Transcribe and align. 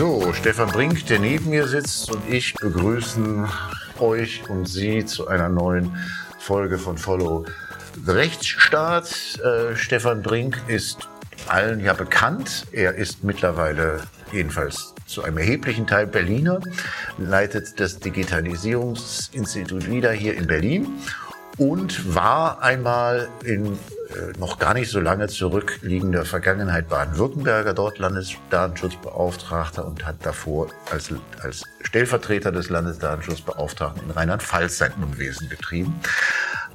So, 0.00 0.32
Stefan 0.32 0.70
Brink, 0.70 1.04
der 1.08 1.18
neben 1.18 1.50
mir 1.50 1.68
sitzt, 1.68 2.10
und 2.10 2.22
ich 2.26 2.54
begrüßen 2.54 3.46
euch 3.98 4.48
und 4.48 4.64
Sie 4.64 5.04
zu 5.04 5.28
einer 5.28 5.50
neuen 5.50 5.94
Folge 6.38 6.78
von 6.78 6.96
Follow 6.96 7.44
the 8.06 8.10
Rechtsstaat. 8.10 9.38
Äh, 9.44 9.76
Stefan 9.76 10.22
Brink 10.22 10.58
ist 10.68 11.06
allen 11.48 11.80
ja 11.80 11.92
bekannt. 11.92 12.66
Er 12.72 12.94
ist 12.94 13.24
mittlerweile 13.24 14.00
jedenfalls 14.32 14.94
zu 15.04 15.22
einem 15.22 15.36
erheblichen 15.36 15.86
Teil 15.86 16.06
Berliner, 16.06 16.60
leitet 17.18 17.78
das 17.78 17.98
Digitalisierungsinstitut 17.98 19.90
wieder 19.90 20.12
hier 20.12 20.34
in 20.34 20.46
Berlin 20.46 20.88
und 21.58 22.14
war 22.14 22.62
einmal 22.62 23.28
in 23.44 23.78
noch 24.38 24.58
gar 24.58 24.74
nicht 24.74 24.90
so 24.90 25.00
lange 25.00 25.28
zurückliegender 25.28 26.24
Vergangenheit 26.24 26.88
Baden-Württemberger, 26.88 27.74
dort 27.74 27.98
Landesdatenschutzbeauftragter 27.98 29.86
und 29.86 30.06
hat 30.06 30.16
davor 30.22 30.68
als, 30.90 31.12
als 31.42 31.62
Stellvertreter 31.82 32.52
des 32.52 32.70
Landesdatenschutzbeauftragten 32.70 34.04
in 34.04 34.10
Rheinland-Pfalz 34.10 34.78
sein 34.78 34.92
Unwesen 35.00 35.48
getrieben. 35.48 36.00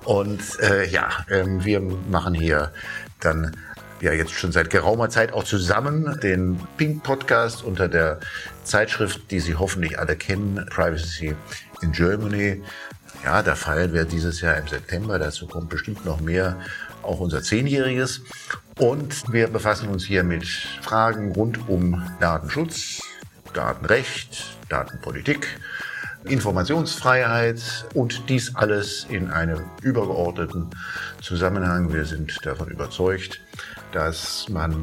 Und 0.05 0.41
äh, 0.62 0.88
ja, 0.88 1.09
ähm, 1.29 1.66
wir 1.66 1.79
machen 1.81 2.34
hier 2.34 2.71
dann 3.20 3.55
ja 4.02 4.13
jetzt 4.13 4.31
schon 4.31 4.52
seit 4.52 4.70
geraumer 4.70 5.09
Zeit 5.09 5.34
auch 5.34 5.43
zusammen 5.43 6.20
den 6.21 6.59
Pink 6.77 7.04
Podcast 7.04 7.63
unter 7.63 7.88
der 7.88 8.20
Zeitschrift, 8.63 9.31
die 9.31 9.40
Sie 9.40 9.55
hoffentlich 9.55 9.98
alle 9.98 10.15
kennen, 10.15 10.65
Privacy 10.70 11.35
in 11.81 11.91
Germany. 11.91 12.62
Ja, 13.23 13.41
da 13.41 13.55
feiern 13.55 13.93
wir 13.93 14.05
dieses 14.05 14.41
Jahr 14.41 14.57
im 14.57 14.67
September. 14.67 15.17
Dazu 15.17 15.48
kommt 15.48 15.70
bestimmt 15.70 16.05
noch 16.05 16.21
mehr 16.21 16.57
auch 17.05 17.20
unser 17.20 17.41
Zehnjähriges. 17.41 18.22
Und 18.80 19.32
wir 19.32 19.48
befassen 19.48 19.90
uns 19.90 20.05
hier 20.05 20.23
mit 20.23 20.46
Fragen 20.46 21.32
rund 21.32 21.70
um 21.70 22.04
Datenschutz, 22.20 23.02
Datenrecht, 23.54 24.57
Datenpolitik, 24.68 25.48
Informationsfreiheit 26.26 27.85
und 27.94 28.29
dies 28.29 28.55
alles 28.55 29.05
in 29.10 29.29
einem 29.29 29.62
übergeordneten 29.82 30.71
Zusammenhang. 31.21 31.94
Wir 31.94 32.05
sind 32.05 32.38
davon 32.44 32.70
überzeugt, 32.70 33.40
dass 33.91 34.49
man 34.49 34.76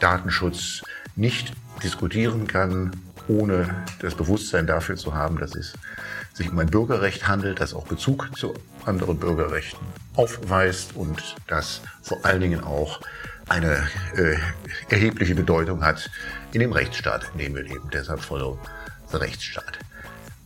Datenschutz 0.00 0.82
nicht 1.14 1.52
diskutieren 1.82 2.46
kann, 2.46 2.92
ohne 3.28 3.84
das 4.00 4.14
Bewusstsein 4.14 4.66
dafür 4.66 4.96
zu 4.96 5.14
haben, 5.14 5.38
dass 5.38 5.54
es 5.54 5.74
sich 6.36 6.52
um 6.52 6.58
ein 6.58 6.66
Bürgerrecht 6.66 7.26
handelt, 7.26 7.60
das 7.60 7.72
auch 7.72 7.86
Bezug 7.86 8.36
zu 8.36 8.52
anderen 8.84 9.18
Bürgerrechten 9.18 9.80
aufweist 10.16 10.94
und 10.94 11.34
das 11.46 11.80
vor 12.02 12.24
allen 12.26 12.42
Dingen 12.42 12.62
auch 12.62 13.00
eine 13.48 13.88
äh, 14.16 14.36
erhebliche 14.90 15.34
Bedeutung 15.34 15.82
hat 15.82 16.10
in 16.52 16.60
dem 16.60 16.72
Rechtsstaat, 16.72 17.30
in 17.32 17.38
dem 17.38 17.54
wir 17.54 17.62
leben. 17.62 17.88
Deshalb 17.90 18.20
Follow 18.20 18.58
the 19.10 19.16
Rechtsstaat. 19.16 19.78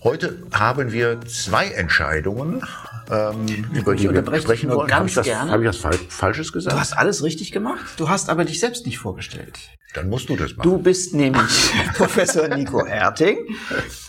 Heute 0.04 0.46
haben 0.52 0.92
wir 0.92 1.20
zwei 1.22 1.66
Entscheidungen, 1.66 2.62
ähm, 3.10 3.46
über 3.72 3.94
die 3.94 4.08
wir 4.10 4.40
sprechen 4.40 4.70
wollen. 4.70 4.88
Ganz 4.88 5.16
habe 5.16 5.26
ich, 5.26 5.32
das, 5.32 5.50
hab 5.50 5.60
ich 5.60 5.66
das 5.66 5.76
Fal 5.76 5.94
Falsches 6.08 6.52
gesagt? 6.52 6.76
Du 6.76 6.80
hast 6.80 6.96
alles 6.96 7.22
richtig 7.22 7.52
gemacht. 7.52 7.84
Du 7.96 8.08
hast 8.08 8.28
aber 8.28 8.44
dich 8.44 8.60
selbst 8.60 8.86
nicht 8.86 8.98
vorgestellt. 8.98 9.58
Dann 9.94 10.08
musst 10.08 10.28
du 10.28 10.36
das 10.36 10.56
machen. 10.56 10.68
Du 10.68 10.78
bist 10.78 11.14
nämlich 11.14 11.72
Professor 11.96 12.48
Nico 12.48 12.86
Herting. 12.86 13.38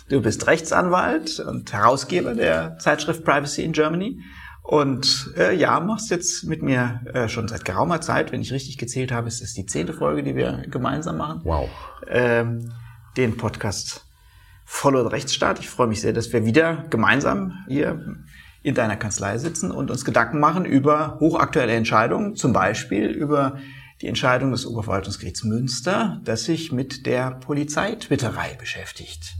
Du 0.09 0.21
bist 0.21 0.45
Rechtsanwalt 0.45 1.39
und 1.39 1.73
Herausgeber 1.73 2.35
der 2.35 2.77
Zeitschrift 2.77 3.23
Privacy 3.23 3.63
in 3.63 3.71
Germany. 3.71 4.21
Und 4.63 5.33
äh, 5.37 5.55
ja, 5.55 5.79
machst 5.79 6.11
jetzt 6.11 6.43
mit 6.43 6.61
mir 6.61 7.01
äh, 7.13 7.27
schon 7.27 7.47
seit 7.47 7.65
geraumer 7.65 7.99
Zeit, 7.99 8.31
wenn 8.31 8.41
ich 8.41 8.51
richtig 8.53 8.77
gezählt 8.77 9.11
habe, 9.11 9.27
ist 9.27 9.41
es 9.41 9.53
die 9.53 9.65
zehnte 9.65 9.93
Folge, 9.93 10.21
die 10.21 10.35
wir 10.35 10.63
gemeinsam 10.69 11.17
machen. 11.17 11.41
Wow. 11.43 11.69
Ähm, 12.07 12.71
den 13.17 13.37
Podcast 13.37 14.05
Follow 14.65 15.03
the 15.03 15.09
Rechtsstaat. 15.09 15.59
Ich 15.59 15.67
freue 15.67 15.87
mich 15.87 15.99
sehr, 15.99 16.13
dass 16.13 16.31
wir 16.31 16.45
wieder 16.45 16.85
gemeinsam 16.89 17.65
hier 17.67 18.15
in 18.63 18.75
deiner 18.75 18.95
Kanzlei 18.95 19.37
sitzen 19.37 19.71
und 19.71 19.89
uns 19.89 20.05
Gedanken 20.05 20.39
machen 20.39 20.65
über 20.65 21.17
hochaktuelle 21.19 21.73
Entscheidungen, 21.73 22.35
zum 22.35 22.53
Beispiel 22.53 23.07
über 23.09 23.57
die 24.01 24.07
Entscheidung 24.07 24.51
des 24.51 24.65
Oberverwaltungsgerichts 24.65 25.43
Münster, 25.43 26.21
das 26.23 26.45
sich 26.45 26.71
mit 26.71 27.05
der 27.05 27.31
Polizeitwitterei 27.31 28.55
beschäftigt. 28.59 29.35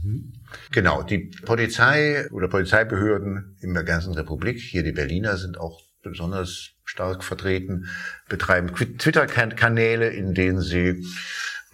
Genau, 0.70 1.02
die 1.02 1.30
Polizei 1.44 2.28
oder 2.30 2.48
Polizeibehörden 2.48 3.56
in 3.60 3.74
der 3.74 3.82
ganzen 3.82 4.12
Republik, 4.14 4.60
hier 4.60 4.84
die 4.84 4.92
Berliner 4.92 5.36
sind 5.36 5.58
auch 5.58 5.80
besonders 6.02 6.70
stark 6.84 7.24
vertreten, 7.24 7.86
betreiben 8.28 8.68
Twitter-Kanäle, 8.74 10.10
in 10.10 10.34
denen 10.34 10.60
sie 10.60 11.04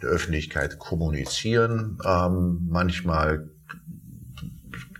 der 0.02 0.10
Öffentlichkeit 0.10 0.78
kommunizieren. 0.78 1.98
Ähm, 2.04 2.66
manchmal 2.70 3.50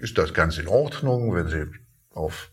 ist 0.01 0.19
das 0.19 0.35
ganz 0.35 0.59
in 0.59 0.69
Ordnung, 0.69 1.35
wenn 1.35 1.49
sie 1.49 1.67
auf 2.19 2.51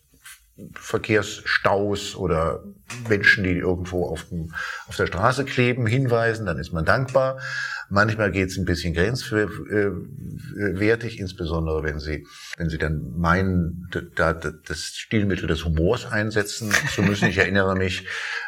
Verkehrsstaus 0.73 2.15
oder 2.15 2.63
Menschen, 3.09 3.43
die 3.43 3.57
irgendwo 3.57 4.05
auf, 4.05 4.29
dem, 4.29 4.53
auf 4.87 4.95
der 4.95 5.07
Straße 5.07 5.43
kleben, 5.43 5.85
hinweisen, 5.85 6.45
dann 6.45 6.57
ist 6.57 6.71
man 6.71 6.85
dankbar. 6.85 7.41
Manchmal 7.89 8.31
geht 8.31 8.51
es 8.51 8.57
ein 8.57 8.63
bisschen 8.63 8.93
grenzwertig, 8.93 11.19
insbesondere 11.19 11.83
wenn 11.83 11.99
Sie, 11.99 12.25
wenn 12.57 12.69
Sie 12.69 12.77
dann 12.77 13.17
meinen, 13.17 13.89
da, 14.15 14.31
das 14.33 14.79
Stilmittel 14.79 15.47
des 15.47 15.65
Humors 15.65 16.05
einsetzen 16.05 16.71
zu 16.93 17.03
müssen. 17.03 17.27
Ich 17.27 17.37
erinnere 17.37 17.75
mich 17.75 18.07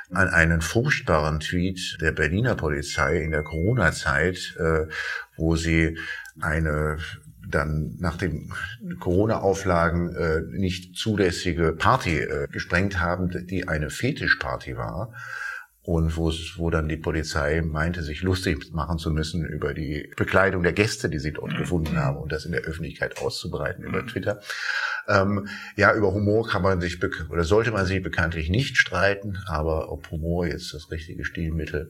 an 0.10 0.30
einen 0.30 0.62
furchtbaren 0.62 1.42
Tweet 1.42 1.98
der 2.00 2.14
Berliner 2.14 2.56
Polizei 2.56 3.22
in 3.22 3.32
der 3.32 3.44
Corona-Zeit, 3.44 4.56
äh, 4.58 4.88
wo 5.36 5.58
sie 5.58 5.98
eine 6.40 7.00
dann 7.50 7.96
nach 8.00 8.18
den 8.18 8.52
Corona-Auflagen 9.00 10.16
äh, 10.16 10.42
nicht 10.52 10.96
zulässige 10.96 11.74
Party 11.74 12.20
äh, 12.20 12.48
gesprengt 12.52 13.00
haben, 13.00 13.30
die 13.48 13.68
eine 13.68 13.90
Fetischparty 13.90 14.78
war 14.78 15.14
und 15.88 16.18
wo, 16.18 16.34
wo 16.58 16.70
dann 16.70 16.90
die 16.90 16.98
Polizei 16.98 17.62
meinte, 17.62 18.04
sich 18.04 18.22
lustig 18.22 18.74
machen 18.74 18.98
zu 18.98 19.10
müssen 19.10 19.46
über 19.46 19.74
die 19.74 20.12
Bekleidung 20.18 20.62
der 20.62 20.74
Gäste, 20.74 21.08
die 21.08 21.18
sie 21.18 21.32
dort 21.32 21.54
mhm. 21.54 21.60
gefunden 21.60 21.96
haben 21.98 22.18
und 22.18 22.30
das 22.34 22.44
in 22.44 22.52
der 22.52 22.64
Öffentlichkeit 22.64 23.22
auszubreiten 23.22 23.86
über 23.86 24.02
mhm. 24.02 24.08
Twitter. 24.08 24.42
Ähm, 25.08 25.48
ja, 25.78 25.94
über 25.94 26.12
Humor 26.14 26.46
kann 26.46 26.62
man 26.62 26.82
sich 26.82 27.02
oder 27.30 27.46
sollte 27.46 27.72
man 27.72 27.86
sich 27.86 28.04
bekanntlich 28.04 28.50
nicht 28.50 28.76
streiten, 28.76 29.38
aber 29.48 29.90
ob 29.90 30.12
Humor 30.12 30.46
jetzt 30.46 30.74
das 30.74 30.92
richtige 30.92 31.24
Stilmittel 31.24 31.90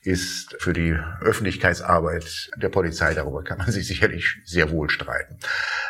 ist 0.00 0.56
für 0.58 0.72
die 0.72 0.96
Öffentlichkeitsarbeit 1.20 2.50
der 2.56 2.70
Polizei, 2.70 3.12
darüber 3.12 3.44
kann 3.44 3.58
man 3.58 3.70
sich 3.70 3.86
sicherlich 3.86 4.38
sehr 4.46 4.70
wohl 4.70 4.88
streiten. 4.88 5.36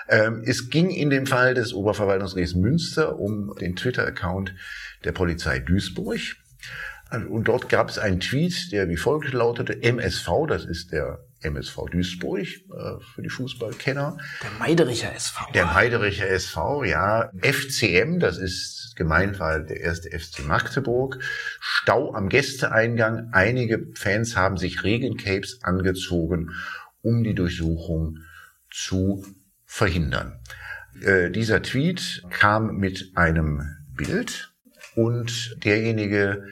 Ähm, 0.08 0.42
es 0.44 0.70
ging 0.70 0.90
in 0.90 1.08
dem 1.08 1.26
Fall 1.26 1.54
des 1.54 1.72
Oberverwaltungsgerichts 1.72 2.56
Münster 2.56 3.16
um 3.16 3.54
den 3.60 3.76
Twitter-Account 3.76 4.56
der 5.04 5.12
Polizei 5.12 5.60
Duisburg. 5.60 6.18
Und 7.28 7.48
dort 7.48 7.68
gab 7.68 7.88
es 7.88 7.98
einen 7.98 8.20
Tweet, 8.20 8.72
der 8.72 8.88
wie 8.88 8.96
folgt 8.96 9.32
lautete, 9.32 9.82
MSV, 9.82 10.28
das 10.48 10.64
ist 10.64 10.92
der 10.92 11.24
MSV 11.40 11.86
Duisburg, 11.90 12.46
äh, 12.46 13.00
für 13.14 13.22
die 13.22 13.28
Fußballkenner. 13.28 14.16
Der 14.42 14.50
Meidericher 14.58 15.14
SV. 15.14 15.52
Der 15.52 15.66
Meidericher 15.66 16.28
SV, 16.28 16.84
ja. 16.84 17.30
FCM, 17.40 18.18
das 18.18 18.38
ist 18.38 18.94
Gemeinfall 18.96 19.66
der 19.66 19.80
erste 19.80 20.10
FC 20.10 20.44
Magdeburg. 20.46 21.18
Stau 21.60 22.14
am 22.14 22.28
Gästeeingang. 22.28 23.30
Einige 23.32 23.86
Fans 23.94 24.36
haben 24.36 24.56
sich 24.56 24.84
Regencapes 24.84 25.62
angezogen, 25.62 26.50
um 27.02 27.22
die 27.22 27.34
Durchsuchung 27.34 28.18
zu 28.70 29.24
verhindern. 29.64 30.40
Äh, 31.00 31.30
dieser 31.30 31.62
Tweet 31.62 32.22
kam 32.30 32.76
mit 32.76 33.12
einem 33.14 33.62
Bild 33.96 34.52
und 34.94 35.56
derjenige, 35.64 36.44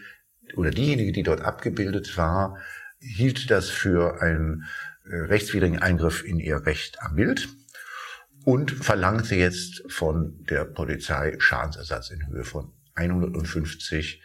oder 0.56 0.70
diejenige, 0.70 1.12
die 1.12 1.22
dort 1.22 1.42
abgebildet 1.42 2.16
war, 2.16 2.58
hielt 2.98 3.50
das 3.50 3.68
für 3.68 4.22
einen 4.22 4.64
äh, 5.04 5.16
rechtswidrigen 5.16 5.78
Eingriff 5.78 6.24
in 6.24 6.38
ihr 6.38 6.64
Recht 6.64 7.02
am 7.02 7.16
Bild 7.16 7.48
und 8.44 8.70
verlangte 8.70 9.34
jetzt 9.34 9.82
von 9.88 10.44
der 10.48 10.64
Polizei 10.64 11.36
Schadensersatz 11.38 12.10
in 12.10 12.26
Höhe 12.28 12.44
von 12.44 12.72
150 12.94 14.22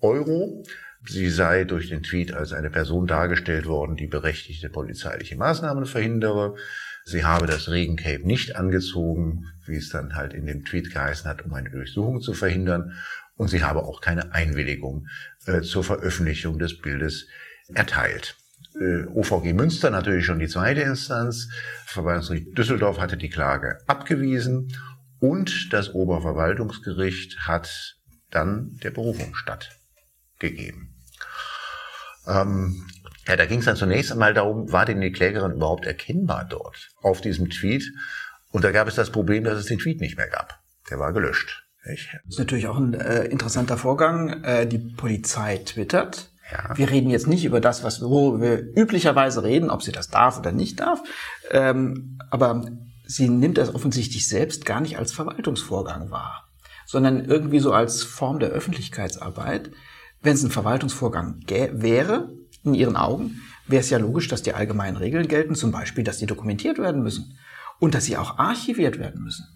Euro. 0.00 0.64
Sie 1.06 1.30
sei 1.30 1.64
durch 1.64 1.88
den 1.88 2.02
Tweet 2.02 2.32
als 2.32 2.52
eine 2.52 2.70
Person 2.70 3.06
dargestellt 3.06 3.66
worden, 3.66 3.96
die 3.96 4.06
berechtigte 4.06 4.68
polizeiliche 4.68 5.36
Maßnahmen 5.36 5.86
verhindere. 5.86 6.56
Sie 7.04 7.24
habe 7.24 7.46
das 7.46 7.70
Regencape 7.70 8.26
nicht 8.26 8.56
angezogen, 8.56 9.46
wie 9.64 9.76
es 9.76 9.90
dann 9.90 10.14
halt 10.14 10.34
in 10.34 10.46
dem 10.46 10.64
Tweet 10.64 10.92
geheißen 10.92 11.30
hat, 11.30 11.44
um 11.44 11.54
eine 11.54 11.70
Durchsuchung 11.70 12.20
zu 12.20 12.34
verhindern. 12.34 12.92
Und 13.38 13.48
sie 13.48 13.64
habe 13.64 13.84
auch 13.84 14.02
keine 14.02 14.34
Einwilligung 14.34 15.06
äh, 15.46 15.62
zur 15.62 15.82
Veröffentlichung 15.84 16.58
des 16.58 16.78
Bildes 16.78 17.26
erteilt. 17.72 18.36
Äh, 18.78 19.06
OVG 19.06 19.54
Münster 19.54 19.90
natürlich 19.90 20.26
schon 20.26 20.40
die 20.40 20.48
zweite 20.48 20.82
Instanz. 20.82 21.48
Verwaltungsgericht 21.86 22.58
Düsseldorf 22.58 22.98
hatte 22.98 23.16
die 23.16 23.30
Klage 23.30 23.78
abgewiesen 23.86 24.76
und 25.20 25.72
das 25.72 25.94
Oberverwaltungsgericht 25.94 27.46
hat 27.46 27.96
dann 28.30 28.76
der 28.82 28.90
Berufung 28.90 29.34
stattgegeben. 29.34 30.94
Ähm, 32.26 32.86
Ja, 33.26 33.36
da 33.36 33.44
ging 33.44 33.58
es 33.58 33.66
dann 33.66 33.76
zunächst 33.76 34.10
einmal 34.10 34.32
darum, 34.32 34.72
war 34.72 34.86
denn 34.86 35.02
die 35.02 35.12
Klägerin 35.12 35.52
überhaupt 35.52 35.84
erkennbar 35.84 36.46
dort 36.48 36.88
auf 37.02 37.20
diesem 37.20 37.50
Tweet? 37.50 37.84
Und 38.50 38.64
da 38.64 38.72
gab 38.72 38.88
es 38.88 38.94
das 38.94 39.10
Problem, 39.12 39.44
dass 39.44 39.58
es 39.58 39.66
den 39.66 39.78
Tweet 39.78 40.00
nicht 40.00 40.16
mehr 40.16 40.28
gab. 40.28 40.58
Der 40.90 40.98
war 40.98 41.12
gelöscht. 41.12 41.67
Das 41.84 41.98
ist 42.28 42.38
natürlich 42.38 42.66
auch 42.66 42.76
ein 42.76 42.94
äh, 42.94 43.24
interessanter 43.24 43.78
Vorgang. 43.78 44.42
Äh, 44.44 44.66
die 44.66 44.78
Polizei 44.78 45.58
twittert. 45.58 46.30
Ja. 46.50 46.76
Wir 46.76 46.90
reden 46.90 47.10
jetzt 47.10 47.26
nicht 47.26 47.44
über 47.44 47.60
das, 47.60 47.84
was 47.84 48.02
wo 48.02 48.40
wir 48.40 48.58
üblicherweise 48.76 49.42
reden, 49.42 49.70
ob 49.70 49.82
sie 49.82 49.92
das 49.92 50.08
darf 50.08 50.38
oder 50.38 50.52
nicht 50.52 50.80
darf. 50.80 51.00
Ähm, 51.50 52.18
aber 52.30 52.64
sie 53.06 53.28
nimmt 53.28 53.58
das 53.58 53.74
offensichtlich 53.74 54.28
selbst 54.28 54.64
gar 54.64 54.80
nicht 54.80 54.98
als 54.98 55.12
Verwaltungsvorgang 55.12 56.10
wahr, 56.10 56.48
sondern 56.86 57.24
irgendwie 57.24 57.58
so 57.58 57.72
als 57.72 58.02
Form 58.02 58.38
der 58.38 58.50
Öffentlichkeitsarbeit. 58.50 59.70
Wenn 60.22 60.34
es 60.34 60.42
ein 60.42 60.50
Verwaltungsvorgang 60.50 61.42
wäre, 61.46 62.30
in 62.64 62.74
ihren 62.74 62.96
Augen, 62.96 63.40
wäre 63.66 63.80
es 63.80 63.90
ja 63.90 63.98
logisch, 63.98 64.28
dass 64.28 64.42
die 64.42 64.54
allgemeinen 64.54 64.96
Regeln 64.96 65.28
gelten, 65.28 65.54
zum 65.54 65.70
Beispiel, 65.70 66.04
dass 66.04 66.18
sie 66.18 66.26
dokumentiert 66.26 66.78
werden 66.78 67.02
müssen 67.02 67.38
und 67.78 67.94
dass 67.94 68.04
sie 68.04 68.16
auch 68.16 68.38
archiviert 68.38 68.98
werden 68.98 69.22
müssen. 69.22 69.46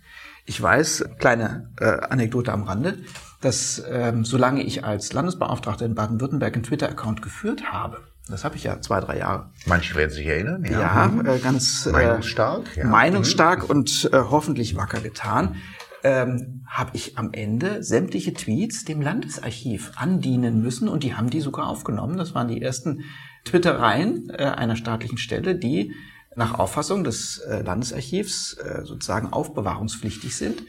Ich 0.44 0.60
weiß, 0.60 1.04
kleine 1.18 1.70
äh, 1.78 1.84
Anekdote 1.84 2.52
am 2.52 2.64
Rande, 2.64 2.98
dass 3.40 3.82
ähm, 3.88 4.24
solange 4.24 4.62
ich 4.62 4.84
als 4.84 5.12
Landesbeauftragter 5.12 5.84
in 5.84 5.94
Baden-Württemberg 5.94 6.54
einen 6.54 6.64
Twitter-Account 6.64 7.22
geführt 7.22 7.72
habe, 7.72 7.98
das 8.28 8.44
habe 8.44 8.56
ich 8.56 8.64
ja 8.64 8.80
zwei, 8.80 9.00
drei 9.00 9.18
Jahre. 9.18 9.50
Manche 9.66 9.94
werden 9.94 10.10
sich 10.10 10.26
erinnern. 10.26 10.64
Ja, 10.64 10.80
ja 10.80 11.08
mhm. 11.08 11.26
äh, 11.26 11.38
ganz 11.38 11.86
äh, 11.86 11.92
meinungsstark, 11.92 12.76
ja. 12.76 12.86
meinungsstark 12.86 13.64
mhm. 13.64 13.70
und 13.70 14.10
äh, 14.12 14.16
hoffentlich 14.16 14.76
wacker 14.76 15.00
getan. 15.00 15.56
Ähm, 16.04 16.64
habe 16.66 16.90
ich 16.94 17.16
am 17.16 17.32
Ende 17.32 17.82
sämtliche 17.84 18.32
Tweets 18.32 18.84
dem 18.84 19.00
Landesarchiv 19.02 19.92
andienen 19.96 20.60
müssen 20.60 20.88
und 20.88 21.04
die 21.04 21.14
haben 21.14 21.30
die 21.30 21.40
sogar 21.40 21.68
aufgenommen. 21.68 22.16
Das 22.16 22.34
waren 22.34 22.48
die 22.48 22.60
ersten 22.60 23.04
Twittereien 23.44 24.30
äh, 24.30 24.44
einer 24.44 24.74
staatlichen 24.74 25.18
Stelle, 25.18 25.54
die 25.54 25.92
nach 26.36 26.58
Auffassung 26.58 27.04
des 27.04 27.38
äh, 27.38 27.62
Landesarchivs 27.62 28.54
äh, 28.54 28.84
sozusagen 28.84 29.32
aufbewahrungspflichtig 29.32 30.36
sind. 30.36 30.62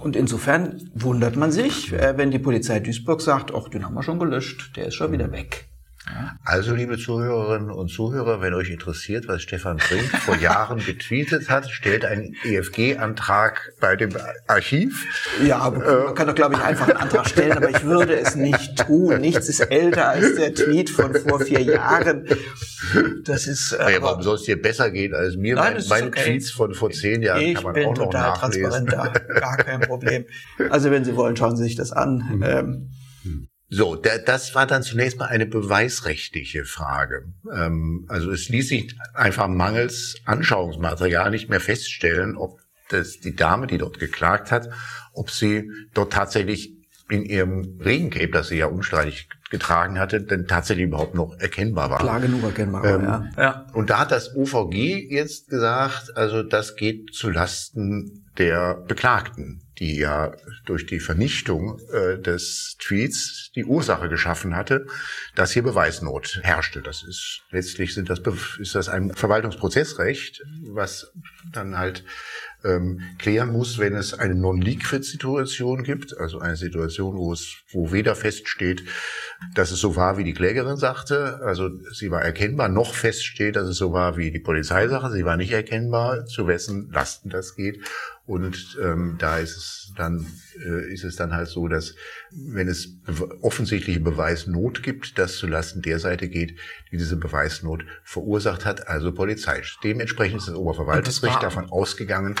Und 0.00 0.16
insofern 0.16 0.90
wundert 0.94 1.36
man 1.36 1.50
sich, 1.50 1.92
äh, 1.92 2.16
wenn 2.16 2.30
die 2.30 2.38
Polizei 2.38 2.80
Duisburg 2.80 3.20
sagt, 3.20 3.52
ach, 3.54 3.68
den 3.68 3.84
haben 3.84 3.94
wir 3.94 4.02
schon 4.02 4.18
gelöscht, 4.18 4.76
der 4.76 4.86
ist 4.86 4.94
schon 4.94 5.12
wieder 5.12 5.32
weg. 5.32 5.67
Also, 6.44 6.74
liebe 6.74 6.98
Zuhörerinnen 6.98 7.70
und 7.70 7.88
Zuhörer, 7.88 8.40
wenn 8.40 8.54
euch 8.54 8.70
interessiert, 8.70 9.28
was 9.28 9.42
Stefan 9.42 9.76
Brink 9.76 10.10
vor 10.22 10.36
Jahren 10.40 10.78
getweetet 10.78 11.50
hat, 11.50 11.70
stellt 11.70 12.04
einen 12.04 12.36
EFG-Antrag 12.44 13.74
bei 13.80 13.96
dem 13.96 14.10
Archiv. 14.46 15.06
Ja, 15.44 15.70
man 15.70 16.14
kann 16.14 16.26
doch, 16.26 16.34
glaube 16.34 16.54
ich, 16.54 16.62
einfach 16.62 16.88
einen 16.88 16.96
Antrag 16.96 17.28
stellen, 17.28 17.52
aber 17.52 17.70
ich 17.70 17.84
würde 17.84 18.18
es 18.18 18.34
nicht 18.34 18.78
tun. 18.86 19.20
Nichts 19.20 19.48
ist 19.48 19.60
älter 19.60 20.08
als 20.08 20.34
der 20.36 20.54
Tweet 20.54 20.90
von 20.90 21.14
vor 21.14 21.40
vier 21.40 21.60
Jahren. 21.62 22.26
Das 23.24 23.46
ist. 23.46 23.72
Äh, 23.72 23.78
naja, 23.78 24.02
warum 24.02 24.22
soll 24.22 24.36
es 24.36 24.44
dir 24.44 24.60
besser 24.60 24.90
gehen 24.90 25.14
als 25.14 25.36
mir? 25.36 25.56
Nein, 25.56 25.74
mein, 25.74 25.88
meine 25.88 26.06
okay. 26.08 26.24
Tweets 26.24 26.50
von 26.50 26.74
vor 26.74 26.90
zehn 26.90 27.22
Jahren 27.22 27.40
ich 27.40 27.54
kann 27.54 27.64
man 27.64 27.72
bin 27.74 27.86
auch 27.86 27.96
noch 27.96 28.04
total 28.04 28.30
nachlesen. 28.30 28.86
transparent 28.86 28.92
da. 29.28 29.34
Gar 29.40 29.56
kein 29.56 29.80
Problem. 29.80 30.24
Also, 30.70 30.90
wenn 30.90 31.04
Sie 31.04 31.16
wollen, 31.16 31.36
schauen 31.36 31.56
Sie 31.56 31.64
sich 31.64 31.76
das 31.76 31.92
an. 31.92 32.24
Mhm. 32.30 32.42
Ähm, 32.42 32.90
so, 33.70 33.96
das 33.96 34.54
war 34.54 34.66
dann 34.66 34.82
zunächst 34.82 35.18
mal 35.18 35.26
eine 35.26 35.44
beweisrechtliche 35.44 36.64
Frage. 36.64 37.32
Ähm, 37.52 38.06
also 38.08 38.30
es 38.30 38.48
ließ 38.48 38.68
sich 38.68 38.96
einfach 39.12 39.46
mangels 39.48 40.16
Anschauungsmaterial 40.24 41.30
nicht 41.30 41.50
mehr 41.50 41.60
feststellen, 41.60 42.36
ob 42.36 42.60
das 42.88 43.20
die 43.20 43.36
Dame, 43.36 43.66
die 43.66 43.76
dort 43.76 43.98
geklagt 43.98 44.50
hat, 44.50 44.70
ob 45.12 45.30
sie 45.30 45.70
dort 45.92 46.14
tatsächlich 46.14 46.78
in 47.10 47.24
ihrem 47.24 47.78
Regencape, 47.82 48.28
das 48.28 48.48
sie 48.48 48.58
ja 48.58 48.66
unstreitig 48.66 49.28
getragen 49.50 49.98
hatte, 49.98 50.20
denn 50.20 50.46
tatsächlich 50.46 50.86
überhaupt 50.86 51.14
noch 51.14 51.38
erkennbar 51.38 51.90
war. 51.90 51.98
Klar 51.98 52.20
genug 52.20 52.42
erkennbar, 52.42 52.84
ähm, 52.84 53.02
ja. 53.02 53.30
ja. 53.36 53.66
Und 53.72 53.90
da 53.90 54.00
hat 54.00 54.12
das 54.12 54.34
OVG 54.36 55.10
jetzt 55.10 55.48
gesagt, 55.48 56.16
also 56.16 56.42
das 56.42 56.76
geht 56.76 57.14
zu 57.14 57.30
Lasten 57.30 58.26
der 58.36 58.74
Beklagten, 58.74 59.62
die 59.78 59.96
ja 59.96 60.32
durch 60.64 60.86
die 60.86 61.00
Vernichtung 61.00 61.80
äh, 61.92 62.18
des 62.18 62.76
Tweets 62.80 63.50
die 63.54 63.64
Ursache 63.64 64.08
geschaffen 64.08 64.56
hatte, 64.56 64.86
dass 65.34 65.52
hier 65.52 65.62
Beweisnot 65.62 66.40
herrschte. 66.42 66.82
Das 66.82 67.02
ist 67.02 67.42
letztlich 67.50 67.94
sind 67.94 68.10
das 68.10 68.20
ist 68.58 68.74
das 68.74 68.88
ein 68.88 69.14
Verwaltungsprozessrecht, 69.14 70.42
was 70.72 71.12
dann 71.52 71.78
halt 71.78 72.04
ähm, 72.64 73.00
klären 73.18 73.52
muss, 73.52 73.78
wenn 73.78 73.94
es 73.94 74.14
eine 74.14 74.34
Non-Liquid-Situation 74.34 75.84
gibt, 75.84 76.18
also 76.18 76.40
eine 76.40 76.56
Situation, 76.56 77.16
wo 77.16 77.32
es, 77.32 77.58
wo 77.70 77.92
weder 77.92 78.16
feststeht, 78.16 78.82
dass 79.54 79.70
es 79.70 79.78
so 79.78 79.94
war, 79.94 80.18
wie 80.18 80.24
die 80.24 80.34
Klägerin 80.34 80.76
sagte, 80.76 81.40
also 81.44 81.70
sie 81.92 82.10
war 82.10 82.22
erkennbar, 82.22 82.68
noch 82.68 82.94
feststeht, 82.94 83.56
dass 83.56 83.68
es 83.68 83.76
so 83.76 83.92
war, 83.92 84.16
wie 84.16 84.32
die 84.32 84.40
Polizei 84.40 84.88
sagte, 84.88 85.12
sie 85.12 85.24
war 85.24 85.36
nicht 85.36 85.52
erkennbar, 85.52 86.26
zu 86.26 86.46
wessen 86.46 86.90
Lasten 86.90 87.30
das 87.30 87.54
geht. 87.54 87.80
Und 88.28 88.76
ähm, 88.84 89.16
da 89.18 89.38
ist 89.38 89.56
es 89.56 89.92
dann 89.96 90.26
äh, 90.62 90.92
ist 90.92 91.02
es 91.02 91.16
dann 91.16 91.32
halt 91.32 91.48
so, 91.48 91.66
dass 91.66 91.94
wenn 92.30 92.68
es 92.68 92.98
offensichtliche 93.40 94.00
Beweisnot 94.00 94.82
gibt, 94.82 95.18
das 95.18 95.38
zulasten 95.38 95.80
der 95.80 95.98
Seite 95.98 96.28
geht, 96.28 96.58
die 96.92 96.98
diese 96.98 97.16
Beweisnot 97.16 97.86
verursacht 98.04 98.66
hat, 98.66 98.86
also 98.86 99.12
Polizei. 99.12 99.62
Dementsprechend 99.82 100.40
ist 100.40 100.48
das 100.48 100.56
Oberverwaltungsgericht 100.56 101.42
davon 101.42 101.70
ausgegangen, 101.70 102.34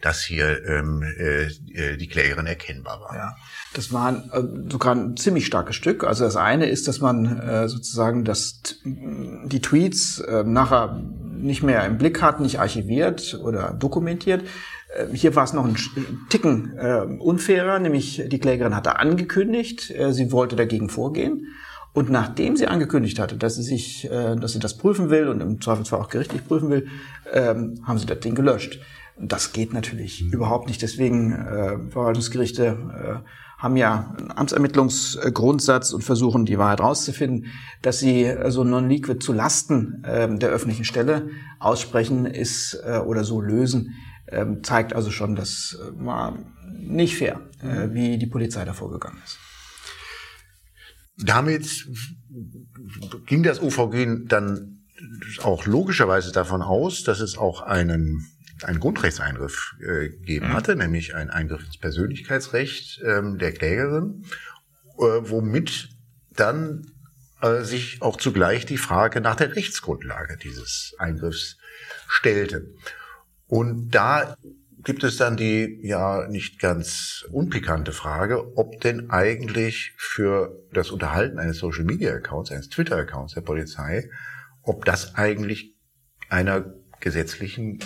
dass 0.00 0.22
hier 0.22 0.64
ähm, 0.68 1.02
äh, 1.02 1.46
äh, 1.72 1.96
die 1.96 2.06
Klägerin 2.06 2.46
erkennbar 2.46 3.00
war. 3.00 3.16
Ja, 3.16 3.36
das 3.72 3.92
war 3.92 4.14
äh, 4.32 4.70
sogar 4.70 4.94
ein 4.94 5.16
ziemlich 5.16 5.46
starkes 5.46 5.74
Stück. 5.74 6.04
Also 6.04 6.24
das 6.24 6.36
eine 6.36 6.66
ist, 6.66 6.86
dass 6.86 7.00
man 7.00 7.40
äh, 7.40 7.68
sozusagen 7.68 8.24
das, 8.24 8.60
die 8.84 9.60
Tweets 9.60 10.20
äh, 10.20 10.44
nachher 10.44 11.02
nicht 11.44 11.64
mehr 11.64 11.84
im 11.86 11.98
Blick 11.98 12.22
hat, 12.22 12.38
nicht 12.38 12.60
archiviert 12.60 13.38
oder 13.42 13.72
dokumentiert. 13.72 14.44
Äh, 14.94 15.14
hier 15.14 15.34
war 15.36 15.44
es 15.44 15.52
noch 15.52 15.64
ein 15.64 15.76
Ticken 16.28 16.76
äh, 16.76 17.00
unfairer, 17.18 17.78
nämlich 17.78 18.22
die 18.26 18.38
Klägerin 18.38 18.74
hatte 18.76 18.98
angekündigt, 18.98 19.90
äh, 19.90 20.12
sie 20.12 20.32
wollte 20.32 20.56
dagegen 20.56 20.88
vorgehen. 20.88 21.48
Und 21.92 22.10
nachdem 22.10 22.56
sie 22.56 22.66
angekündigt 22.66 23.20
hatte, 23.20 23.36
dass 23.36 23.54
sie 23.54 23.62
sich, 23.62 24.10
äh, 24.10 24.34
dass 24.34 24.52
sie 24.52 24.58
das 24.58 24.76
prüfen 24.76 25.10
will 25.10 25.28
und 25.28 25.40
im 25.40 25.60
Zweifelsfall 25.60 26.00
auch 26.00 26.08
gerichtlich 26.08 26.44
prüfen 26.46 26.68
will, 26.68 26.88
ähm, 27.32 27.80
haben 27.84 27.98
sie 27.98 28.06
das 28.06 28.18
Ding 28.18 28.34
gelöscht. 28.34 28.80
Das 29.16 29.52
geht 29.52 29.72
natürlich 29.72 30.24
mhm. 30.24 30.32
überhaupt 30.32 30.66
nicht. 30.66 30.82
Deswegen 30.82 31.32
äh, 31.32 31.78
Verwaltungsgerichte 31.90 32.64
äh, 32.64 33.28
haben 33.58 33.76
ja 33.76 34.12
einen 34.18 34.32
Amtsermittlungsgrundsatz 34.32 35.92
und 35.92 36.02
versuchen 36.02 36.44
die 36.44 36.58
Wahrheit 36.58 36.80
rauszufinden, 36.80 37.46
dass 37.80 38.00
sie 38.00 38.34
so 38.48 38.64
non-liquid 38.64 39.20
zu 39.20 39.32
Lasten 39.32 40.02
äh, 40.04 40.36
der 40.36 40.50
öffentlichen 40.50 40.84
Stelle 40.84 41.28
aussprechen 41.60 42.26
ist 42.26 42.76
äh, 42.84 42.98
oder 42.98 43.22
so 43.22 43.40
lösen, 43.40 43.94
zeigt 44.62 44.92
also 44.92 45.10
schon, 45.10 45.36
dass 45.36 45.78
äh, 45.80 46.04
war 46.04 46.38
nicht 46.72 47.16
fair, 47.16 47.40
äh, 47.62 47.86
mhm. 47.86 47.94
wie 47.94 48.18
die 48.18 48.26
Polizei 48.26 48.64
da 48.64 48.72
vorgegangen 48.72 49.20
ist. 49.24 49.38
Damit 51.16 51.88
ging 53.26 53.42
das 53.44 53.62
OVG 53.62 54.26
dann 54.26 54.80
auch 55.42 55.66
logischerweise 55.66 56.32
davon 56.32 56.62
aus, 56.62 57.04
dass 57.04 57.20
es 57.20 57.38
auch 57.38 57.62
einen 57.62 58.26
einen 58.62 58.80
Grundrechtseingriff 58.80 59.74
äh, 59.80 60.10
gegeben 60.10 60.48
mhm. 60.48 60.52
hatte, 60.52 60.76
nämlich 60.76 61.14
ein 61.14 61.30
Eingriff 61.30 61.64
ins 61.64 61.76
Persönlichkeitsrecht 61.76 63.02
ähm, 63.04 63.38
der 63.38 63.52
Klägerin, 63.52 64.24
äh, 64.98 65.02
womit 65.02 65.90
dann 66.30 66.86
äh, 67.40 67.62
sich 67.62 68.00
auch 68.00 68.16
zugleich 68.16 68.64
die 68.64 68.78
Frage 68.78 69.20
nach 69.20 69.36
der 69.36 69.56
Rechtsgrundlage 69.56 70.36
dieses 70.36 70.94
Eingriffs 70.98 71.58
stellte. 72.08 72.72
Und 73.46 73.90
da 73.90 74.36
gibt 74.84 75.02
es 75.02 75.16
dann 75.16 75.36
die 75.36 75.80
ja 75.82 76.28
nicht 76.28 76.60
ganz 76.60 77.24
unpikante 77.30 77.92
Frage, 77.92 78.56
ob 78.56 78.80
denn 78.80 79.10
eigentlich 79.10 79.94
für 79.96 80.62
das 80.72 80.90
Unterhalten 80.90 81.38
eines 81.38 81.58
Social 81.58 81.84
Media 81.84 82.12
Accounts, 82.12 82.52
eines 82.52 82.68
Twitter 82.68 82.96
Accounts 82.96 83.34
der 83.34 83.40
Polizei, 83.40 84.10
ob 84.62 84.84
das 84.84 85.14
eigentlich 85.14 85.74
einer 86.28 86.74
gesetzlichen 87.00 87.78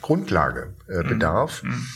Grundlage 0.00 0.74
äh, 0.88 1.02
mhm. 1.02 1.08
bedarf. 1.08 1.62
Mhm. 1.62 1.86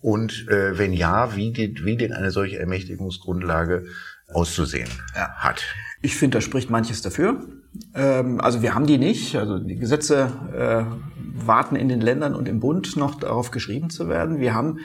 Und 0.00 0.48
äh, 0.48 0.76
wenn 0.78 0.92
ja, 0.92 1.36
wie, 1.36 1.52
die, 1.52 1.76
wie 1.84 1.96
denn 1.96 2.12
eine 2.12 2.30
solche 2.30 2.58
Ermächtigungsgrundlage 2.58 3.86
auszusehen 4.28 4.88
ja. 5.14 5.30
hat. 5.36 5.62
Ich 6.00 6.16
finde, 6.16 6.38
da 6.38 6.40
spricht 6.40 6.70
manches 6.70 7.02
dafür. 7.02 7.46
Ähm, 7.94 8.40
also 8.40 8.62
wir 8.62 8.74
haben 8.74 8.86
die 8.86 8.98
nicht. 8.98 9.36
Also 9.36 9.58
die 9.58 9.76
Gesetze 9.76 10.32
äh, 10.52 11.21
warten 11.46 11.76
in 11.76 11.88
den 11.88 12.00
Ländern 12.00 12.34
und 12.34 12.48
im 12.48 12.60
Bund 12.60 12.96
noch 12.96 13.14
darauf 13.16 13.50
geschrieben 13.50 13.90
zu 13.90 14.08
werden. 14.08 14.38
Wir 14.38 14.54
haben 14.54 14.78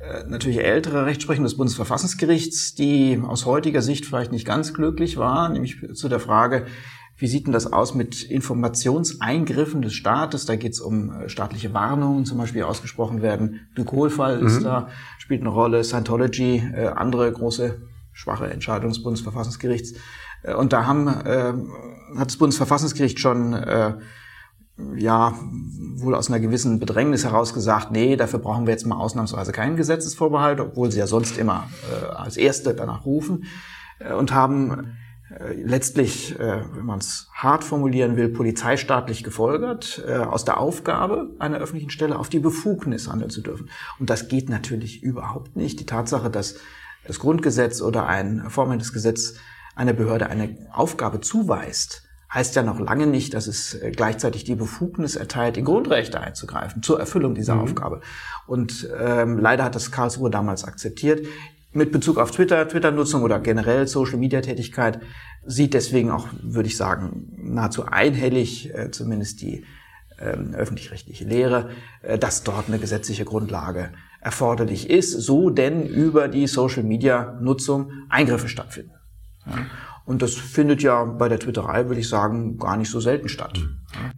äh, 0.00 0.24
natürlich 0.28 0.58
ältere 0.58 1.06
Rechtsprechung 1.06 1.44
des 1.44 1.56
Bundesverfassungsgerichts, 1.56 2.74
die 2.74 3.20
aus 3.24 3.46
heutiger 3.46 3.82
Sicht 3.82 4.06
vielleicht 4.06 4.32
nicht 4.32 4.46
ganz 4.46 4.74
glücklich 4.74 5.16
war, 5.16 5.48
nämlich 5.48 5.78
zu 5.94 6.08
der 6.08 6.20
Frage, 6.20 6.66
wie 7.22 7.28
sieht 7.28 7.46
denn 7.46 7.52
das 7.52 7.72
aus 7.72 7.94
mit 7.94 8.22
Informationseingriffen 8.24 9.80
des 9.80 9.94
Staates? 9.94 10.44
Da 10.44 10.56
geht 10.56 10.72
es 10.72 10.80
um 10.80 11.12
äh, 11.12 11.28
staatliche 11.28 11.72
Warnungen, 11.72 12.24
zum 12.24 12.38
Beispiel 12.38 12.64
ausgesprochen 12.64 13.22
werden. 13.22 13.68
Glykol-Fall 13.76 14.40
mhm. 14.40 14.46
ist 14.46 14.64
da, 14.64 14.88
spielt 15.18 15.40
eine 15.42 15.50
Rolle. 15.50 15.84
Scientology, 15.84 16.56
äh, 16.74 16.88
andere 16.88 17.30
große, 17.30 17.80
schwache 18.12 18.50
Entscheidung 18.50 18.90
des 18.90 19.04
Bundesverfassungsgerichts. 19.04 19.94
Äh, 20.42 20.54
und 20.54 20.72
da 20.72 20.86
haben, 20.86 21.06
äh, 21.06 21.52
hat 22.18 22.26
das 22.26 22.38
Bundesverfassungsgericht 22.38 23.20
schon 23.20 23.52
äh, 23.52 23.94
ja 24.96 25.34
wohl 25.96 26.14
aus 26.14 26.28
einer 26.28 26.40
gewissen 26.40 26.78
Bedrängnis 26.78 27.24
heraus 27.24 27.54
gesagt, 27.54 27.90
nee, 27.92 28.16
dafür 28.16 28.38
brauchen 28.38 28.66
wir 28.66 28.72
jetzt 28.72 28.86
mal 28.86 28.96
ausnahmsweise 28.96 29.52
keinen 29.52 29.76
Gesetzesvorbehalt, 29.76 30.60
obwohl 30.60 30.90
sie 30.90 30.98
ja 30.98 31.06
sonst 31.06 31.38
immer 31.38 31.68
äh, 31.90 32.06
als 32.14 32.36
Erste 32.36 32.74
danach 32.74 33.04
rufen 33.04 33.44
äh, 34.00 34.12
und 34.12 34.32
haben 34.34 34.96
äh, 35.38 35.54
letztlich, 35.54 36.38
äh, 36.38 36.62
wenn 36.74 36.84
man 36.84 36.98
es 36.98 37.28
hart 37.32 37.64
formulieren 37.64 38.16
will, 38.16 38.28
polizeistaatlich 38.28 39.22
gefolgert, 39.24 40.02
äh, 40.06 40.16
aus 40.16 40.44
der 40.44 40.58
Aufgabe 40.58 41.30
einer 41.38 41.58
öffentlichen 41.58 41.90
Stelle 41.90 42.18
auf 42.18 42.28
die 42.28 42.40
Befugnis 42.40 43.08
handeln 43.08 43.30
zu 43.30 43.40
dürfen. 43.40 43.70
Und 43.98 44.10
das 44.10 44.28
geht 44.28 44.48
natürlich 44.48 45.02
überhaupt 45.02 45.56
nicht. 45.56 45.80
Die 45.80 45.86
Tatsache, 45.86 46.30
dass 46.30 46.56
das 47.06 47.18
Grundgesetz 47.18 47.80
oder 47.80 48.06
ein 48.06 48.44
formendes 48.48 48.92
Gesetz 48.92 49.34
einer 49.74 49.92
Behörde 49.92 50.26
eine 50.26 50.56
Aufgabe 50.72 51.20
zuweist, 51.20 52.04
heißt 52.32 52.56
ja 52.56 52.62
noch 52.62 52.80
lange 52.80 53.06
nicht, 53.06 53.34
dass 53.34 53.46
es 53.46 53.78
gleichzeitig 53.94 54.44
die 54.44 54.54
Befugnis 54.54 55.16
erteilt, 55.16 55.56
in 55.56 55.64
Grundrechte 55.64 56.20
einzugreifen 56.20 56.82
zur 56.82 56.98
Erfüllung 56.98 57.34
dieser 57.34 57.56
mhm. 57.56 57.60
Aufgabe. 57.62 58.00
Und 58.46 58.88
ähm, 58.98 59.38
leider 59.38 59.64
hat 59.64 59.74
das 59.74 59.92
Karlsruhe 59.92 60.30
damals 60.30 60.64
akzeptiert 60.64 61.26
mit 61.72 61.90
Bezug 61.90 62.18
auf 62.18 62.30
Twitter, 62.30 62.68
Twitter-Nutzung 62.68 63.22
oder 63.22 63.40
generell 63.40 63.88
Social-Media-Tätigkeit 63.88 65.00
sieht 65.44 65.74
deswegen 65.74 66.10
auch, 66.10 66.28
würde 66.42 66.68
ich 66.68 66.76
sagen, 66.76 67.32
nahezu 67.36 67.86
einhellig 67.86 68.72
äh, 68.74 68.90
zumindest 68.90 69.40
die 69.40 69.64
ähm, 70.20 70.54
öffentlich-rechtliche 70.54 71.24
Lehre, 71.24 71.70
äh, 72.02 72.18
dass 72.18 72.44
dort 72.44 72.68
eine 72.68 72.78
gesetzliche 72.78 73.24
Grundlage 73.24 73.90
erforderlich 74.20 74.88
ist, 74.90 75.12
so 75.12 75.50
denn 75.50 75.86
über 75.86 76.28
die 76.28 76.46
Social-Media-Nutzung 76.46 77.90
Eingriffe 78.08 78.48
stattfinden. 78.48 78.92
Ja. 79.46 79.66
Und 80.04 80.22
das 80.22 80.34
findet 80.34 80.82
ja 80.82 81.04
bei 81.04 81.28
der 81.28 81.38
Twitterei, 81.38 81.86
würde 81.86 82.00
ich 82.00 82.08
sagen, 82.08 82.58
gar 82.58 82.76
nicht 82.76 82.90
so 82.90 83.00
selten 83.00 83.28
statt. 83.28 83.60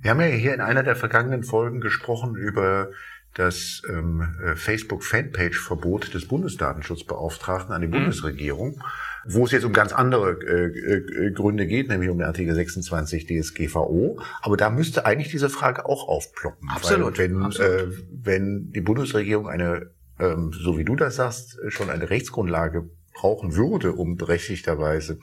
Wir 0.01 0.11
haben 0.11 0.21
ja 0.21 0.27
hier 0.27 0.55
in 0.55 0.61
einer 0.61 0.83
der 0.83 0.97
vergangenen 0.97 1.45
Folgen 1.45 1.81
gesprochen 1.81 2.37
über 2.37 2.89
das 3.35 3.83
ähm, 3.89 4.37
äh, 4.45 4.55
Facebook-Fanpage-Verbot 4.55 6.15
des 6.15 6.29
Bundesdatenschutzbeauftragten 6.29 7.75
an 7.75 7.81
die 7.83 7.89
mhm. 7.89 7.93
Bundesregierung, 7.93 8.81
wo 9.27 9.45
es 9.45 9.51
jetzt 9.51 9.65
um 9.65 9.73
ganz 9.73 9.93
andere 9.93 10.39
äh, 10.41 11.27
äh, 11.27 11.31
Gründe 11.33 11.67
geht, 11.67 11.89
nämlich 11.89 12.11
um 12.11 12.19
den 12.19 12.29
Artikel 12.29 12.55
26 12.55 13.27
DSGVO. 13.27 14.21
Aber 14.41 14.57
da 14.57 14.71
müsste 14.71 15.05
eigentlich 15.05 15.31
diese 15.31 15.49
Frage 15.49 15.87
auch 15.87 16.09
aufploppen. 16.09 16.69
Absolut. 16.71 17.19
Weil 17.19 17.31
wenn, 17.31 17.43
absolut. 17.43 17.71
Äh, 17.71 17.87
wenn 18.23 18.73
die 18.73 18.81
Bundesregierung 18.81 19.49
eine, 19.49 19.91
ähm, 20.21 20.53
so 20.53 20.79
wie 20.79 20.85
du 20.85 20.95
das 20.95 21.17
sagst, 21.17 21.59
schon 21.69 21.91
eine 21.91 22.11
Rechtsgrundlage 22.11 22.89
brauchen 23.15 23.57
würde, 23.57 23.93
um 23.93 24.17
berechtigterweise 24.17 25.19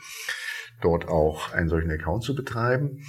dort 0.81 1.07
auch 1.07 1.53
einen 1.53 1.69
solchen 1.69 1.91
Account 1.91 2.23
zu 2.23 2.35
betreiben, 2.35 3.03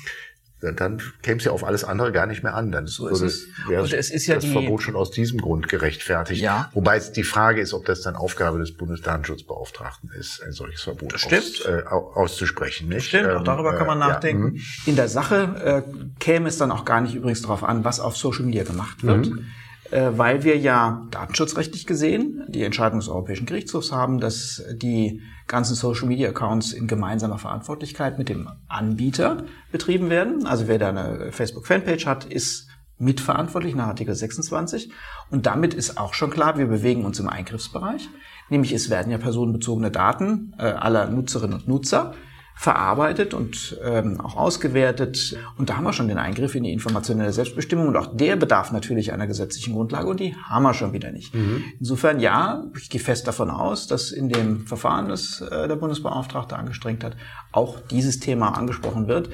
dann 0.62 1.02
käme 1.22 1.38
es 1.38 1.44
ja 1.44 1.50
auf 1.50 1.64
alles 1.64 1.82
andere 1.82 2.12
gar 2.12 2.26
nicht 2.26 2.44
mehr 2.44 2.54
an. 2.54 2.70
Dann 2.70 2.86
so 2.86 3.08
ist 3.08 3.20
es. 3.20 3.48
Wäre 3.66 3.82
Und 3.82 3.92
es 3.92 4.10
ist 4.10 4.26
ja 4.26 4.36
das 4.36 4.44
die, 4.44 4.52
Verbot 4.52 4.82
schon 4.82 4.94
aus 4.94 5.10
diesem 5.10 5.40
Grund 5.40 5.68
gerechtfertigt. 5.68 6.40
Ja. 6.40 6.70
Wobei 6.72 6.96
es 6.96 7.10
die 7.10 7.24
Frage 7.24 7.60
ist, 7.60 7.74
ob 7.74 7.84
das 7.84 8.02
dann 8.02 8.14
Aufgabe 8.14 8.58
des 8.58 8.76
Bundesdatenschutzbeauftragten 8.76 10.10
ist, 10.12 10.40
ein 10.42 10.52
solches 10.52 10.82
Verbot. 10.82 11.14
Aus, 11.14 11.26
äh, 11.66 11.82
auszusprechen. 11.88 12.88
Nicht? 12.88 13.08
Stimmt, 13.08 13.30
auch 13.30 13.42
darüber 13.42 13.72
ähm, 13.72 13.78
kann 13.78 13.86
man 13.88 13.98
äh, 13.98 14.06
nachdenken. 14.06 14.54
Ja. 14.54 14.62
In 14.86 14.96
der 14.96 15.08
Sache 15.08 15.84
äh, 15.88 16.10
käme 16.20 16.48
es 16.48 16.58
dann 16.58 16.70
auch 16.70 16.84
gar 16.84 17.00
nicht 17.00 17.16
übrigens 17.16 17.42
darauf 17.42 17.64
an, 17.64 17.84
was 17.84 17.98
auf 17.98 18.16
Social 18.16 18.44
Media 18.44 18.62
gemacht 18.62 19.02
wird. 19.02 19.26
Mhm 19.26 19.38
äh, 19.38 19.61
weil 19.92 20.42
wir 20.42 20.56
ja 20.56 21.06
datenschutzrechtlich 21.10 21.86
gesehen 21.86 22.44
die 22.48 22.62
Entscheidung 22.62 22.98
des 22.98 23.08
Europäischen 23.08 23.46
Gerichtshofs 23.46 23.92
haben, 23.92 24.20
dass 24.20 24.64
die 24.74 25.20
ganzen 25.46 25.74
Social 25.74 26.08
Media 26.08 26.30
Accounts 26.30 26.72
in 26.72 26.86
gemeinsamer 26.86 27.38
Verantwortlichkeit 27.38 28.18
mit 28.18 28.28
dem 28.28 28.48
Anbieter 28.68 29.44
betrieben 29.70 30.08
werden. 30.08 30.46
Also 30.46 30.66
wer 30.66 30.78
da 30.78 30.88
eine 30.88 31.32
Facebook 31.32 31.66
Fanpage 31.66 32.06
hat, 32.06 32.24
ist 32.24 32.68
mitverantwortlich 32.98 33.74
nach 33.74 33.88
Artikel 33.88 34.14
26. 34.14 34.92
Und 35.30 35.46
damit 35.46 35.74
ist 35.74 35.98
auch 35.98 36.14
schon 36.14 36.30
klar, 36.30 36.56
wir 36.56 36.66
bewegen 36.66 37.04
uns 37.04 37.18
im 37.18 37.28
Eingriffsbereich. 37.28 38.08
Nämlich 38.48 38.72
es 38.72 38.90
werden 38.90 39.10
ja 39.10 39.18
personenbezogene 39.18 39.90
Daten 39.90 40.54
äh, 40.58 40.62
aller 40.62 41.08
Nutzerinnen 41.08 41.58
und 41.58 41.68
Nutzer 41.68 42.14
verarbeitet 42.54 43.34
und 43.34 43.78
ähm, 43.82 44.20
auch 44.20 44.36
ausgewertet. 44.36 45.36
Und 45.58 45.68
da 45.70 45.76
haben 45.76 45.84
wir 45.84 45.92
schon 45.92 46.08
den 46.08 46.18
Eingriff 46.18 46.54
in 46.54 46.64
die 46.64 46.72
informationelle 46.72 47.32
Selbstbestimmung 47.32 47.88
und 47.88 47.96
auch 47.96 48.14
der 48.14 48.36
bedarf 48.36 48.72
natürlich 48.72 49.12
einer 49.12 49.26
gesetzlichen 49.26 49.74
Grundlage 49.74 50.08
und 50.08 50.20
die 50.20 50.36
haben 50.36 50.62
wir 50.62 50.74
schon 50.74 50.92
wieder 50.92 51.10
nicht. 51.10 51.34
Mhm. 51.34 51.64
Insofern 51.80 52.20
ja, 52.20 52.64
ich 52.78 52.90
gehe 52.90 53.00
fest 53.00 53.26
davon 53.26 53.50
aus, 53.50 53.86
dass 53.86 54.12
in 54.12 54.28
dem 54.28 54.66
Verfahren, 54.66 55.08
das 55.08 55.40
äh, 55.40 55.66
der 55.66 55.76
Bundesbeauftragte 55.76 56.56
angestrengt 56.56 57.02
hat, 57.04 57.16
auch 57.50 57.80
dieses 57.90 58.20
Thema 58.20 58.56
angesprochen 58.56 59.08
wird. 59.08 59.30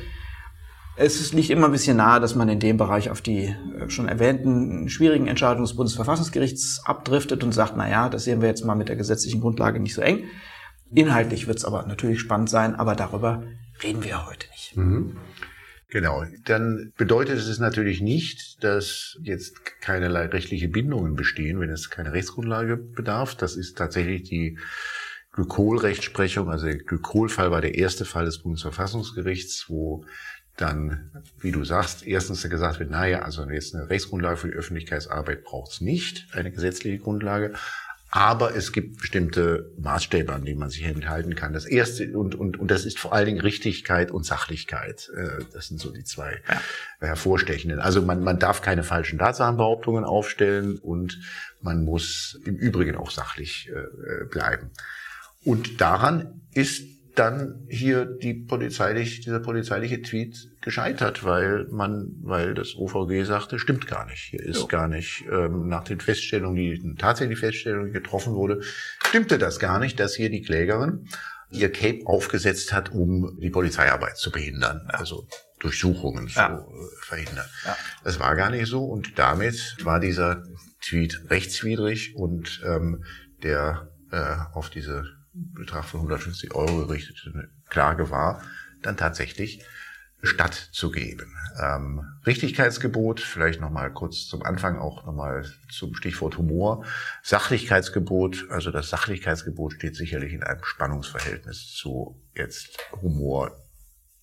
Es 1.00 1.32
liegt 1.32 1.50
immer 1.50 1.66
ein 1.66 1.72
bisschen 1.72 1.98
nahe, 1.98 2.18
dass 2.18 2.34
man 2.34 2.48
in 2.48 2.58
dem 2.58 2.76
Bereich 2.76 3.10
auf 3.10 3.20
die 3.20 3.44
äh, 3.44 3.88
schon 3.88 4.08
erwähnten 4.08 4.88
schwierigen 4.88 5.26
Entscheidungen 5.26 5.64
des 5.64 5.76
Bundesverfassungsgerichts 5.76 6.82
abdriftet 6.84 7.44
und 7.44 7.52
sagt, 7.52 7.75
na 7.76 7.88
ja, 7.88 8.08
das 8.08 8.25
sehen 8.25 8.40
wir 8.40 8.48
jetzt 8.48 8.64
mal 8.64 8.75
mit 8.75 8.88
der 8.88 8.96
gesetzlichen 8.96 9.40
Grundlage 9.40 9.80
nicht 9.80 9.94
so 9.94 10.00
eng. 10.00 10.25
Inhaltlich 10.95 11.47
wird 11.47 11.59
es 11.59 11.64
aber 11.64 11.87
natürlich 11.87 12.21
spannend 12.21 12.50
sein, 12.50 12.75
aber 12.75 12.95
darüber 12.95 13.42
reden 13.83 14.04
wir 14.04 14.26
heute 14.26 14.49
nicht. 14.50 14.76
Mhm. 14.76 15.16
Genau, 15.90 16.23
dann 16.45 16.92
bedeutet 16.99 17.38
es 17.38 17.59
natürlich 17.59 18.02
nicht, 18.02 18.62
dass 18.62 19.18
jetzt 19.23 19.64
keinerlei 19.80 20.26
rechtliche 20.26 20.68
Bindungen 20.68 21.14
bestehen, 21.14 21.61
wenn 21.61 21.71
es 21.71 21.88
keine 21.88 22.12
Rechtsgrundlage 22.12 22.76
bedarf. 22.76 23.35
Das 23.35 23.57
ist 23.57 23.78
tatsächlich 23.78 24.25
die 24.25 24.59
Glykol-Rechtsprechung, 25.33 26.50
also 26.50 26.66
der 26.66 26.76
Glykol-Fall 26.76 27.50
war 27.50 27.62
der 27.62 27.76
erste 27.76 28.04
Fall 28.04 28.26
des 28.26 28.40
Bundesverfassungsgerichts, 28.40 29.66
wo 29.68 30.04
dann, 30.57 31.11
wie 31.38 31.52
du 31.52 31.64
sagst, 31.64 32.07
erstens 32.07 32.42
gesagt 32.49 32.80
wird, 32.80 32.90
naja, 32.90 33.21
also 33.21 33.49
jetzt 33.49 33.75
eine 33.75 33.88
Rechtsgrundlage 33.88 34.37
für 34.37 34.49
die 34.49 34.57
Öffentlichkeitsarbeit 34.57 35.45
braucht 35.45 35.73
es 35.73 35.80
nicht, 35.80 36.26
eine 36.33 36.50
gesetzliche 36.50 36.99
Grundlage. 36.99 37.54
Aber 38.10 38.56
es 38.56 38.72
gibt 38.72 38.98
bestimmte 38.98 39.70
Maßstäbe, 39.78 40.32
an 40.32 40.44
denen 40.44 40.58
man 40.58 40.70
sich 40.70 40.82
enthalten 40.84 41.34
kann. 41.34 41.52
Das 41.52 41.66
erste, 41.66 42.16
und, 42.16 42.34
und, 42.34 42.58
und 42.58 42.70
das 42.70 42.86
ist 42.86 42.98
vor 42.98 43.12
allen 43.12 43.26
Dingen 43.26 43.40
Richtigkeit 43.40 44.10
und 44.10 44.24
Sachlichkeit. 44.24 45.10
Äh, 45.14 45.44
das 45.52 45.68
sind 45.68 45.78
so 45.78 45.90
die 45.90 46.04
zwei 46.04 46.40
ja. 46.48 46.60
hervorstechenden. 47.00 47.80
Also 47.80 48.00
man, 48.00 48.22
man 48.22 48.38
darf 48.38 48.62
keine 48.62 48.82
falschen 48.82 49.18
Tatsachenbehauptungen 49.18 50.04
aufstellen 50.04 50.78
und 50.78 51.20
man 51.60 51.84
muss 51.84 52.40
im 52.46 52.56
Übrigen 52.56 52.96
auch 52.96 53.10
sachlich 53.10 53.68
äh, 53.68 54.24
bleiben. 54.24 54.70
Und 55.44 55.80
daran 55.80 56.40
ist 56.54 56.97
dann 57.18 57.66
hier 57.68 58.04
die 58.04 58.34
polizeilich, 58.34 59.20
dieser 59.20 59.40
polizeiliche 59.40 60.00
Tweet 60.02 60.50
gescheitert, 60.60 61.25
weil 61.25 61.66
man, 61.70 62.12
weil 62.22 62.54
das 62.54 62.76
OVG 62.76 63.25
sagte, 63.25 63.58
stimmt 63.58 63.87
gar 63.87 64.06
nicht. 64.06 64.20
Hier 64.30 64.40
ist 64.40 64.60
jo. 64.60 64.66
gar 64.66 64.88
nicht, 64.88 65.25
ähm, 65.30 65.68
nach 65.68 65.84
den 65.84 66.00
Feststellungen, 66.00 66.56
die 66.56 66.94
tatsächlich 66.96 67.38
Feststellungen 67.38 67.92
getroffen 67.92 68.34
wurde, 68.34 68.62
stimmte 69.06 69.38
das 69.38 69.58
gar 69.58 69.78
nicht, 69.78 69.98
dass 69.98 70.14
hier 70.14 70.30
die 70.30 70.42
Klägerin 70.42 71.08
ihr 71.50 71.72
Cape 71.72 72.02
aufgesetzt 72.04 72.72
hat, 72.72 72.92
um 72.92 73.38
die 73.40 73.50
Polizeiarbeit 73.50 74.18
zu 74.18 74.30
behindern, 74.30 74.82
also 74.88 75.26
Durchsuchungen 75.60 76.28
zu 76.28 76.40
äh, 76.40 76.60
verhindern. 77.00 77.46
Ja. 77.64 77.76
Das 78.04 78.20
war 78.20 78.37
gar 78.37 78.50
nicht 78.50 78.66
so 78.66 78.84
und 78.84 79.18
damit 79.18 79.76
war 79.82 79.98
dieser 79.98 80.44
Tweet 80.82 81.25
rechtswidrig 81.30 82.14
und 82.14 82.62
ähm, 82.64 83.02
der 83.42 83.88
äh, 84.12 84.37
auf 84.52 84.70
diese 84.70 85.17
Betrag 85.32 85.85
von 85.85 86.00
150 86.00 86.54
Euro 86.54 86.87
gerichtete 86.87 87.50
Klage 87.68 88.11
war, 88.11 88.42
dann 88.82 88.97
tatsächlich 88.97 89.64
stattzugeben. 90.23 91.37
Ähm, 91.61 92.02
Richtigkeitsgebot, 92.26 93.20
vielleicht 93.20 93.61
nochmal 93.61 93.92
kurz 93.92 94.26
zum 94.26 94.42
Anfang 94.42 94.78
auch 94.78 95.06
nochmal 95.06 95.49
zum 95.70 95.94
Stichwort 95.94 96.38
Humor. 96.38 96.85
Sachlichkeitsgebot, 97.23 98.47
also 98.50 98.70
das 98.70 98.90
Sachlichkeitsgebot 98.90 99.75
steht 99.75 99.94
sicherlich 99.94 100.32
in 100.32 100.42
einem 100.42 100.64
Spannungsverhältnis 100.64 101.73
zu 101.73 102.20
jetzt 102.35 102.78
Humor 103.00 103.56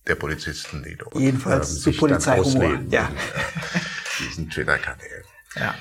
der 0.06 0.16
Polizisten, 0.16 0.82
die 0.82 0.96
dort 0.96 1.14
Jedenfalls 1.14 1.72
ähm, 1.72 1.80
zu 1.80 1.92
Polizeihumor, 1.92 2.80
ja. 2.90 3.10
diesen 4.18 4.50
Twitter-Kanälen. 4.50 5.24
Ja. 5.56 5.74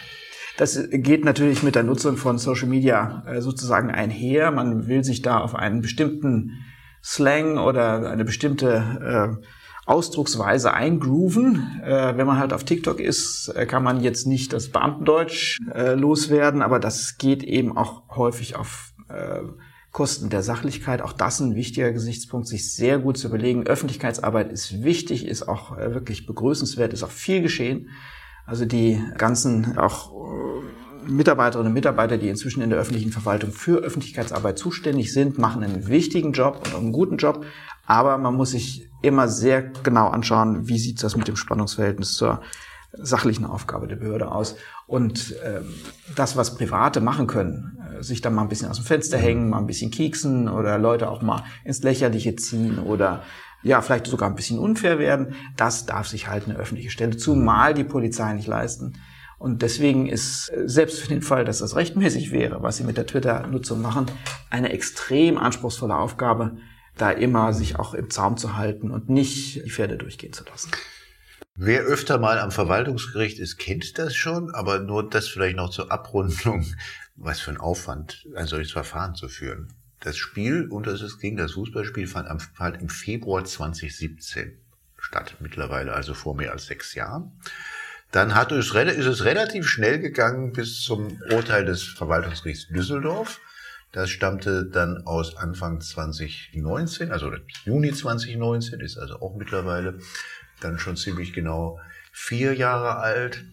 Das 0.58 0.80
geht 0.90 1.26
natürlich 1.26 1.64
mit 1.64 1.76
der 1.76 1.84
Nutzung 1.84 2.16
von 2.16 2.38
Social 2.38 2.68
Media 2.68 3.24
äh, 3.28 3.42
sozusagen 3.42 3.92
einher. 3.92 4.52
Man 4.52 4.88
will 4.88 5.04
sich 5.04 5.22
da 5.22 5.40
auf 5.40 5.54
einen 5.54 5.82
bestimmten 5.82 6.64
Slang 7.04 7.58
oder 7.58 8.10
eine 8.10 8.24
bestimmte 8.24 9.40
äh, 9.42 9.46
Ausdrucksweise 9.86 10.74
eingrooven. 10.74 11.82
Äh, 11.84 12.18
wenn 12.18 12.26
man 12.26 12.40
halt 12.40 12.54
auf 12.54 12.64
TikTok 12.64 13.02
ist, 13.02 13.54
kann 13.68 13.84
man 13.84 14.02
jetzt 14.02 14.28
nicht 14.28 14.54
das 14.54 14.70
Beamtendeutsch 14.70 15.60
loswerden, 15.96 16.62
aber 16.62 16.80
das 16.80 17.18
geht 17.18 17.44
eben 17.44 17.78
auch 17.78 18.16
häufig 18.16 18.56
auf 18.56 18.94
Kosten 19.92 20.30
der 20.30 20.42
Sachlichkeit. 20.42 21.02
Auch 21.04 21.14
das 21.14 21.40
ein 21.40 21.56
wichtiger 21.56 21.92
Gesichtspunkt, 21.92 22.48
sich 22.48 22.74
sehr 22.74 22.98
gut 22.98 23.18
zu 23.18 23.28
überlegen. 23.28 23.68
Öffentlichkeitsarbeit 23.68 24.52
ist 24.52 24.84
wichtig, 24.84 25.28
ist 25.28 25.48
auch 25.48 25.78
wirklich 25.78 26.26
begrüßenswert, 26.26 26.92
ist 26.92 27.04
auch 27.04 27.12
viel 27.12 27.44
geschehen. 27.44 27.90
Also 28.46 28.66
die 28.66 29.02
ganzen 29.18 29.78
auch 29.78 30.12
äh, 30.12 31.10
Mitarbeiterinnen 31.10 31.70
und 31.70 31.74
Mitarbeiter, 31.74 32.18
die 32.18 32.30
inzwischen 32.30 32.62
in 32.62 32.70
der 32.70 32.80
öffentlichen 32.80 33.12
Verwaltung 33.12 33.52
für 33.52 33.78
Öffentlichkeitsarbeit 33.80 34.58
zuständig 34.58 35.14
sind, 35.14 35.38
machen 35.38 35.64
einen 35.64 35.88
wichtigen 35.88 36.32
Job 36.32 36.62
und 36.66 36.76
einen 36.76 36.92
guten 36.92 37.18
Job. 37.18 37.46
Aber 37.86 38.18
man 38.18 38.36
muss 38.36 38.52
sich 38.52 38.90
immer 39.02 39.28
sehr 39.28 39.62
genau 39.84 40.08
anschauen, 40.10 40.68
wie 40.68 40.80
sieht 40.80 41.04
das 41.04 41.16
mit 41.16 41.28
dem 41.28 41.36
Spannungsverhältnis 41.36 42.14
zur 42.14 42.42
sachlichen 42.98 43.46
Aufgabe 43.46 43.88
der 43.88 43.98
Behörde 43.98 44.32
aus. 44.32 44.56
Und 44.88 45.36
ähm, 45.44 45.66
das, 46.16 46.38
was 46.38 46.56
Private 46.56 47.02
machen 47.02 47.28
können, 47.28 47.78
äh, 48.00 48.04
sich 48.04 48.22
dann 48.22 48.34
mal 48.34 48.44
ein 48.44 48.50
bisschen 48.50 48.70
aus 48.70 48.78
dem 48.78 48.86
Fenster 48.86 49.18
hängen, 49.18 49.50
mal 49.50 49.58
ein 49.58 49.68
bisschen 49.68 49.92
kieksen 49.92 50.48
oder 50.48 50.78
Leute 50.78 51.10
auch 51.10 51.22
mal 51.22 51.44
ins 51.64 51.84
Lächerliche 51.84 52.36
ziehen 52.36 52.80
oder 52.80 53.24
ja, 53.66 53.82
vielleicht 53.82 54.06
sogar 54.06 54.30
ein 54.30 54.36
bisschen 54.36 54.60
unfair 54.60 55.00
werden, 55.00 55.34
das 55.58 55.88
darf 55.88 56.08
sich 56.08 56.28
halt 56.28 56.46
eine 56.46 56.56
öffentliche 56.56 56.92
Stelle, 56.92 57.18
zumal 57.18 57.74
die 57.74 57.84
Polizei 57.84 58.32
nicht 58.34 58.48
leisten. 58.48 58.94
Und 59.40 59.64
deswegen 59.64 60.06
ist 60.06 60.50
äh, 60.50 60.70
selbst 60.70 61.02
für 61.02 61.08
den 61.08 61.24
Fall, 61.24 61.46
dass 61.46 61.60
das 61.60 61.76
rechtmäßig 61.76 62.32
wäre, 62.32 62.62
was 62.62 62.78
sie 62.78 62.84
mit 62.84 62.96
der 62.96 63.08
Twitter-Nutzung 63.08 63.82
machen, 63.82 64.06
eine 64.52 64.72
extrem 64.72 65.40
anspruchsvolle 65.40 65.98
Aufgabe, 65.98 66.58
da 66.96 67.10
immer 67.10 67.54
sich 67.54 67.78
auch 67.78 67.96
im 67.96 68.12
Zaum 68.12 68.38
zu 68.38 68.56
halten 68.56 68.92
und 68.92 69.10
nicht 69.10 69.66
die 69.66 69.72
Pferde 69.72 69.98
durchgehen 69.98 70.32
zu 70.32 70.46
lassen. 70.46 70.70
Wer 71.56 71.82
öfter 71.82 72.20
mal 72.20 72.38
am 72.40 72.52
Verwaltungsgericht 72.52 73.40
ist, 73.40 73.58
kennt 73.58 73.98
das 73.98 74.16
schon, 74.16 74.54
aber 74.54 74.80
nur 74.80 75.10
das 75.10 75.28
vielleicht 75.28 75.56
noch 75.58 75.72
zur 75.72 75.92
Abrundung, 75.92 76.66
was 77.16 77.40
für 77.40 77.50
ein 77.50 77.58
Aufwand, 77.58 78.28
ein 78.36 78.46
solches 78.46 78.72
Verfahren 78.72 79.16
zu 79.16 79.28
führen. 79.28 79.74
Das 80.06 80.18
Spiel, 80.18 80.68
und 80.68 80.86
das 80.86 81.18
ging, 81.18 81.36
das 81.36 81.54
Fußballspiel 81.54 82.06
fand, 82.06 82.30
am, 82.30 82.40
fand 82.40 82.80
im 82.80 82.90
Februar 82.90 83.44
2017 83.44 84.56
statt, 85.00 85.38
mittlerweile 85.40 85.94
also 85.94 86.14
vor 86.14 86.36
mehr 86.36 86.52
als 86.52 86.68
sechs 86.68 86.94
Jahren. 86.94 87.32
Dann 88.12 88.36
hat 88.36 88.52
es, 88.52 88.72
ist 88.72 89.06
es 89.08 89.26
relativ 89.26 89.68
schnell 89.68 89.98
gegangen 89.98 90.54
bis 90.54 90.82
zum 90.84 91.20
Urteil 91.32 91.66
des 91.66 91.82
Verwaltungsgerichts 91.82 92.68
Düsseldorf. 92.68 93.42
Das 93.94 94.12
stammte 94.12 94.66
dann 94.66 95.08
aus 95.08 95.38
Anfang 95.38 95.82
2019, 95.82 97.12
also 97.12 97.32
Juni 97.64 97.92
2019, 97.92 98.82
ist 98.82 99.00
also 99.00 99.20
auch 99.22 99.36
mittlerweile 99.36 99.98
dann 100.60 100.78
schon 100.78 100.98
ziemlich 100.98 101.34
genau 101.34 101.80
vier 102.12 102.54
Jahre 102.54 102.98
alt. 102.98 103.44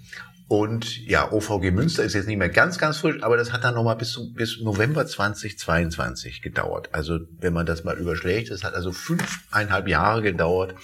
Und 0.53 1.07
ja, 1.07 1.33
OVG 1.33 1.71
Münster 1.71 2.05
ist 2.05 2.13
jetzt 2.13 2.29
nicht 2.29 2.37
mehr 2.37 2.51
ganz, 2.51 2.77
ganz 2.77 2.99
frisch, 2.99 3.23
aber 3.23 3.39
das 3.39 3.55
hat 3.55 3.65
dann 3.65 3.75
nochmal 3.75 3.97
bis, 3.97 4.21
bis 4.35 4.61
November 4.61 5.07
2022 5.07 6.43
gedauert. 6.43 6.91
Also 6.93 7.21
wenn 7.39 7.55
man 7.55 7.65
das 7.65 7.85
mal 7.85 7.97
überschlägt, 7.97 8.51
das 8.51 8.63
hat 8.63 8.75
also 8.75 8.93
fünfeinhalb 8.93 9.89
Jahre 9.89 10.21
gedauert 10.21 10.75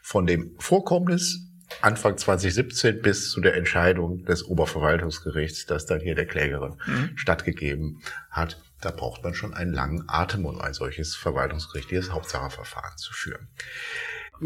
von 0.00 0.28
dem 0.28 0.54
Vorkommnis 0.60 1.40
Anfang 1.82 2.16
2017 2.16 3.02
bis 3.02 3.32
zu 3.32 3.40
der 3.40 3.56
Entscheidung 3.56 4.24
des 4.26 4.44
Oberverwaltungsgerichts, 4.44 5.66
das 5.66 5.86
dann 5.86 5.98
hier 5.98 6.14
der 6.14 6.26
Klägerin 6.26 6.76
mhm. 6.86 7.10
stattgegeben 7.16 8.02
hat. 8.30 8.62
Da 8.80 8.92
braucht 8.92 9.24
man 9.24 9.34
schon 9.34 9.54
einen 9.54 9.72
langen 9.72 10.04
Atem, 10.06 10.46
um 10.46 10.60
ein 10.60 10.72
solches 10.72 11.16
verwaltungsgerichtliches 11.16 12.12
Hauptsacheverfahren 12.12 12.96
zu 12.96 13.12
führen. 13.12 13.48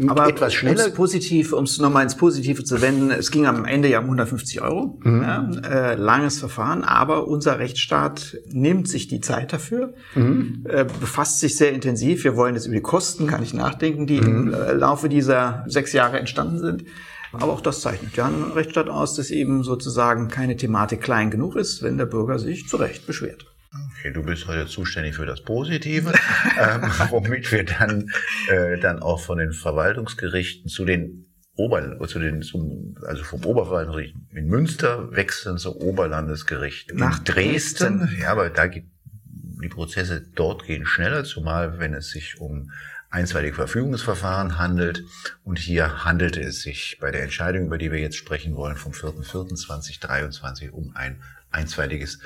Aber 0.07 0.27
etwas 0.27 0.53
schneller. 0.53 0.87
Um 0.87 0.93
positiv, 0.93 1.51
um 1.53 1.65
es 1.65 1.77
nochmal 1.79 2.03
ins 2.03 2.15
Positive 2.15 2.63
zu 2.63 2.81
wenden, 2.81 3.11
es 3.11 3.29
ging 3.29 3.45
am 3.45 3.65
Ende 3.65 3.89
ja 3.89 3.99
um 3.99 4.05
150 4.05 4.61
Euro. 4.61 4.99
Mhm. 5.03 5.21
Ja, 5.21 5.51
äh, 5.63 5.95
langes 5.95 6.39
Verfahren, 6.39 6.83
aber 6.83 7.27
unser 7.27 7.59
Rechtsstaat 7.59 8.37
nimmt 8.47 8.87
sich 8.87 9.07
die 9.07 9.19
Zeit 9.19 9.51
dafür, 9.51 9.93
mhm. 10.15 10.65
äh, 10.69 10.85
befasst 10.85 11.39
sich 11.39 11.57
sehr 11.57 11.73
intensiv. 11.73 12.23
Wir 12.23 12.35
wollen 12.35 12.55
jetzt 12.55 12.67
über 12.67 12.75
die 12.75 12.81
Kosten 12.81 13.27
gar 13.27 13.39
nicht 13.39 13.53
nachdenken, 13.53 14.07
die 14.07 14.21
mhm. 14.21 14.27
im 14.27 14.53
äh, 14.53 14.73
Laufe 14.73 15.09
dieser 15.09 15.65
sechs 15.67 15.91
Jahre 15.91 16.19
entstanden 16.19 16.59
sind. 16.59 16.85
Aber 17.33 17.53
auch 17.53 17.61
das 17.61 17.81
zeichnet 17.81 18.15
ja 18.15 18.27
einen 18.27 18.51
Rechtsstaat 18.51 18.89
aus, 18.89 19.15
dass 19.15 19.31
eben 19.31 19.63
sozusagen 19.63 20.27
keine 20.27 20.57
Thematik 20.57 21.01
klein 21.01 21.31
genug 21.31 21.55
ist, 21.55 21.81
wenn 21.81 21.97
der 21.97 22.05
Bürger 22.05 22.39
sich 22.39 22.67
zu 22.67 22.77
Recht 22.77 23.07
beschwert. 23.07 23.50
Okay, 23.73 24.11
du 24.11 24.21
bist 24.23 24.47
heute 24.47 24.67
zuständig 24.67 25.15
für 25.15 25.25
das 25.25 25.41
Positive, 25.41 26.11
ähm, 26.59 26.81
womit 27.09 27.49
wir 27.53 27.63
dann, 27.63 28.11
äh, 28.49 28.77
dann 28.77 28.99
auch 28.99 29.21
von 29.21 29.37
den 29.37 29.53
Verwaltungsgerichten 29.53 30.69
zu 30.69 30.83
den 30.83 31.25
Ober, 31.55 32.05
zu 32.07 32.19
den, 32.19 32.41
zum, 32.41 32.97
also 33.05 33.23
vom 33.23 33.45
Oberverwaltungsgericht 33.45 34.15
in 34.31 34.47
Münster 34.47 35.15
wechseln 35.15 35.57
zum 35.57 35.75
Oberlandesgericht 35.75 36.93
nach 36.95 37.19
Dresden. 37.19 37.99
Dresden. 37.99 38.19
Ja, 38.21 38.31
aber 38.31 38.49
da 38.49 38.67
geht, 38.67 38.85
die 39.23 39.69
Prozesse 39.69 40.21
dort 40.35 40.65
gehen 40.65 40.85
schneller, 40.85 41.23
zumal 41.23 41.79
wenn 41.79 41.93
es 41.93 42.09
sich 42.09 42.41
um 42.41 42.71
einstweilige 43.09 43.55
Verfügungsverfahren 43.55 44.57
handelt. 44.57 45.03
Und 45.43 45.59
hier 45.59 46.03
handelte 46.03 46.41
es 46.41 46.61
sich 46.61 46.97
bei 46.99 47.11
der 47.11 47.23
Entscheidung, 47.23 47.67
über 47.67 47.77
die 47.77 47.91
wir 47.91 47.99
jetzt 47.99 48.17
sprechen 48.17 48.55
wollen, 48.55 48.75
vom 48.75 48.91
4.4.2023 48.91 50.71
um 50.71 50.95
ein 50.95 51.21
einstweiliges 51.51 52.19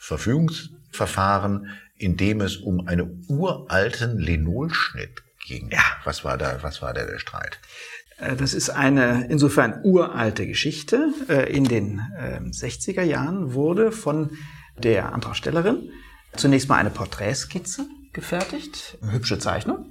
Verfügungsverfahren, 0.00 1.68
in 1.96 2.16
dem 2.16 2.40
es 2.40 2.56
um 2.56 2.88
einen 2.88 3.24
uralten 3.28 4.18
Linolschnitt 4.18 5.22
ging. 5.46 5.70
Ja. 5.70 5.84
Was 6.04 6.24
war 6.24 6.38
da, 6.38 6.62
was 6.62 6.80
war 6.82 6.94
da 6.94 7.04
der 7.04 7.18
Streit? 7.18 7.58
Äh, 8.18 8.34
das 8.34 8.54
ist 8.54 8.70
eine 8.70 9.26
insofern 9.28 9.82
uralte 9.84 10.46
Geschichte. 10.46 11.12
Äh, 11.28 11.54
in 11.54 11.64
den 11.64 12.00
60er 12.00 13.02
ähm, 13.02 13.08
Jahren 13.08 13.54
wurde 13.54 13.92
von 13.92 14.30
der 14.78 15.12
Antragstellerin 15.12 15.90
zunächst 16.34 16.68
mal 16.68 16.76
eine 16.76 16.90
Porträtskizze 16.90 17.86
gefertigt, 18.14 18.96
eine 19.02 19.12
hübsche 19.12 19.38
Zeichnung, 19.38 19.90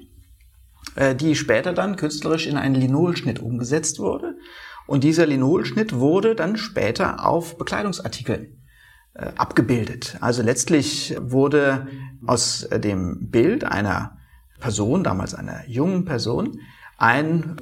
äh, 0.95 1.13
die 1.13 1.35
später 1.35 1.73
dann 1.73 1.97
künstlerisch 1.97 2.47
in 2.47 2.57
einen 2.57 2.75
Linolschnitt 2.75 3.39
umgesetzt 3.39 3.99
wurde. 3.99 4.35
Und 4.87 5.03
dieser 5.03 5.27
Linolschnitt 5.27 5.93
wurde 5.93 6.33
dann 6.33 6.57
später 6.57 7.23
auf 7.23 7.59
Bekleidungsartikeln 7.59 8.45
äh, 8.45 8.59
abgebildet. 9.35 10.17
Also 10.21 10.41
letztlich 10.43 11.15
wurde 11.19 11.87
aus 12.25 12.63
äh, 12.63 12.79
dem 12.79 13.29
Bild 13.29 13.63
einer 13.63 14.17
Person, 14.59 15.03
damals 15.03 15.33
einer 15.35 15.67
jungen 15.67 16.05
Person, 16.05 16.59
ein 16.97 17.55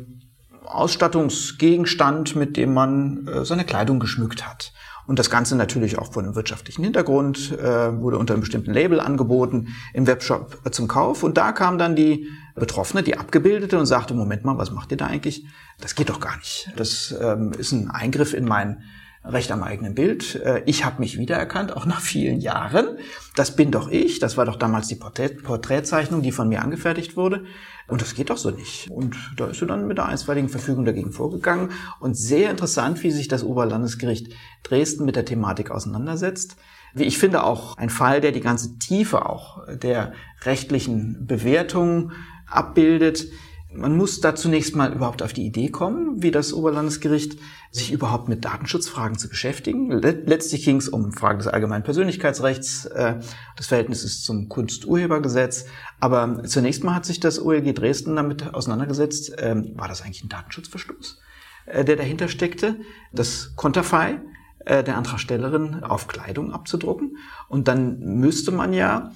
Ausstattungsgegenstand, 0.66 2.36
mit 2.36 2.58
dem 2.58 2.74
man 2.74 3.28
äh, 3.28 3.46
seine 3.46 3.64
Kleidung 3.64 4.00
geschmückt 4.00 4.48
hat. 4.48 4.74
Und 5.06 5.20
das 5.20 5.30
Ganze 5.30 5.56
natürlich 5.56 5.98
auch 5.98 6.12
von 6.12 6.26
einem 6.26 6.36
wirtschaftlichen 6.36 6.84
Hintergrund, 6.84 7.58
äh, 7.58 8.02
wurde 8.02 8.18
unter 8.18 8.34
einem 8.34 8.42
bestimmten 8.42 8.74
Label 8.74 9.00
angeboten 9.00 9.70
im 9.94 10.06
Webshop 10.06 10.60
zum 10.72 10.90
Kauf. 10.90 11.24
Und 11.24 11.38
da 11.38 11.54
kam 11.54 11.78
dann 11.78 11.96
die 11.96 12.28
Betroffene, 12.56 13.04
die 13.04 13.18
Abgebildete 13.18 13.80
und 13.80 13.86
sagte, 13.86 14.14
Moment 14.14 14.44
mal, 14.44 14.58
was 14.58 14.72
macht 14.72 14.92
ihr 14.92 14.98
da 14.98 15.06
eigentlich? 15.06 15.46
Das 15.80 15.96
geht 15.96 16.10
doch 16.10 16.20
gar 16.20 16.36
nicht. 16.38 16.72
Das 16.76 17.16
ähm, 17.22 17.54
ist 17.58 17.72
ein 17.72 17.90
Eingriff 17.90 18.34
in 18.34 18.44
mein 18.44 18.82
Recht 19.28 19.52
am 19.52 19.64
eigenen 19.64 19.96
Bild. 19.96 20.36
Äh, 20.36 20.64
ich 20.66 20.86
habe 20.86 21.00
mich 21.00 21.18
wiedererkannt, 21.18 21.76
auch 21.76 21.86
nach 21.86 22.02
vielen 22.02 22.40
Jahren. 22.40 22.98
Das 23.36 23.56
bin 23.56 23.72
doch 23.72 23.90
ich. 23.90 24.20
Das 24.20 24.38
war 24.38 24.46
doch 24.46 24.56
damals 24.56 24.88
die 24.88 24.96
Porträt 24.96 25.30
Porträtzeichnung, 25.44 26.22
die 26.22 26.32
von 26.32 26.50
mir 26.50 26.62
angefertigt 26.62 27.18
wurde. 27.18 27.46
Und 27.88 28.02
das 28.02 28.16
geht 28.16 28.30
doch 28.30 28.38
so 28.38 28.52
nicht. 28.52 28.90
Und 28.90 29.16
da 29.38 29.48
ist 29.48 29.60
sie 29.60 29.66
dann 29.66 29.88
mit 29.88 29.98
der 29.98 30.08
einstweiligen 30.08 30.50
Verfügung 30.50 30.86
dagegen 30.86 31.12
vorgegangen. 31.12 31.72
Und 32.00 32.16
sehr 32.16 32.50
interessant, 32.50 33.04
wie 33.04 33.12
sich 33.12 33.28
das 33.28 33.44
Oberlandesgericht 33.44 34.34
Dresden 34.64 35.06
mit 35.06 35.16
der 35.16 35.26
Thematik 35.26 35.72
auseinandersetzt. 35.72 36.58
Wie 36.94 37.04
ich 37.04 37.18
finde 37.18 37.44
auch 37.44 37.78
ein 37.78 37.90
Fall, 37.90 38.22
der 38.22 38.32
die 38.32 38.42
ganze 38.42 38.78
Tiefe 38.80 39.30
auch 39.30 39.68
der 39.68 40.14
rechtlichen 40.44 41.26
Bewertung 41.28 42.12
abbildet. 42.48 43.28
Man 43.74 43.98
muss 43.98 44.22
da 44.22 44.34
zunächst 44.34 44.76
mal 44.76 44.94
überhaupt 44.94 45.22
auf 45.22 45.34
die 45.34 45.46
Idee 45.46 45.70
kommen, 45.70 46.24
wie 46.24 46.32
das 46.32 46.54
Oberlandesgericht 46.54 47.38
sich 47.70 47.92
überhaupt 47.92 48.30
mit 48.30 48.46
Datenschutzfragen 48.46 49.18
zu 49.18 49.28
beschäftigen. 49.28 49.92
Letztlich 49.92 50.64
ging 50.64 50.78
es 50.78 50.88
um 50.88 51.12
Fragen 51.12 51.40
des 51.40 51.48
allgemeinen 51.48 51.84
Persönlichkeitsrechts, 51.84 52.86
äh, 52.86 53.16
des 53.60 53.68
Verhältnisses 53.68 54.24
zum 54.24 54.48
Kunsturhebergesetz. 54.48 55.66
Aber 56.00 56.44
zunächst 56.46 56.86
mal 56.86 56.96
hat 56.96 57.06
sich 57.06 57.20
das 57.20 57.42
OLG 57.42 57.74
Dresden 57.74 58.16
damit 58.16 58.54
auseinandergesetzt, 58.54 59.34
ähm, 59.38 59.74
war 59.76 59.90
das 59.90 60.02
eigentlich 60.02 60.24
ein 60.24 60.30
Datenschutzverstoß, 60.30 61.20
äh, 61.66 61.84
der 61.84 61.98
dahinter 61.98 62.30
steckte? 62.30 62.78
Das 63.12 63.54
Konterfei 63.58 64.22
äh, 64.60 64.82
der 64.82 64.98
Antragstellerin 64.98 65.84
auf 65.84 66.08
Kleidung 66.08 66.54
abzudrucken. 66.54 67.18
Und 67.50 67.68
dann 67.68 68.00
müsste 68.00 68.52
man 68.52 68.72
ja 68.72 69.12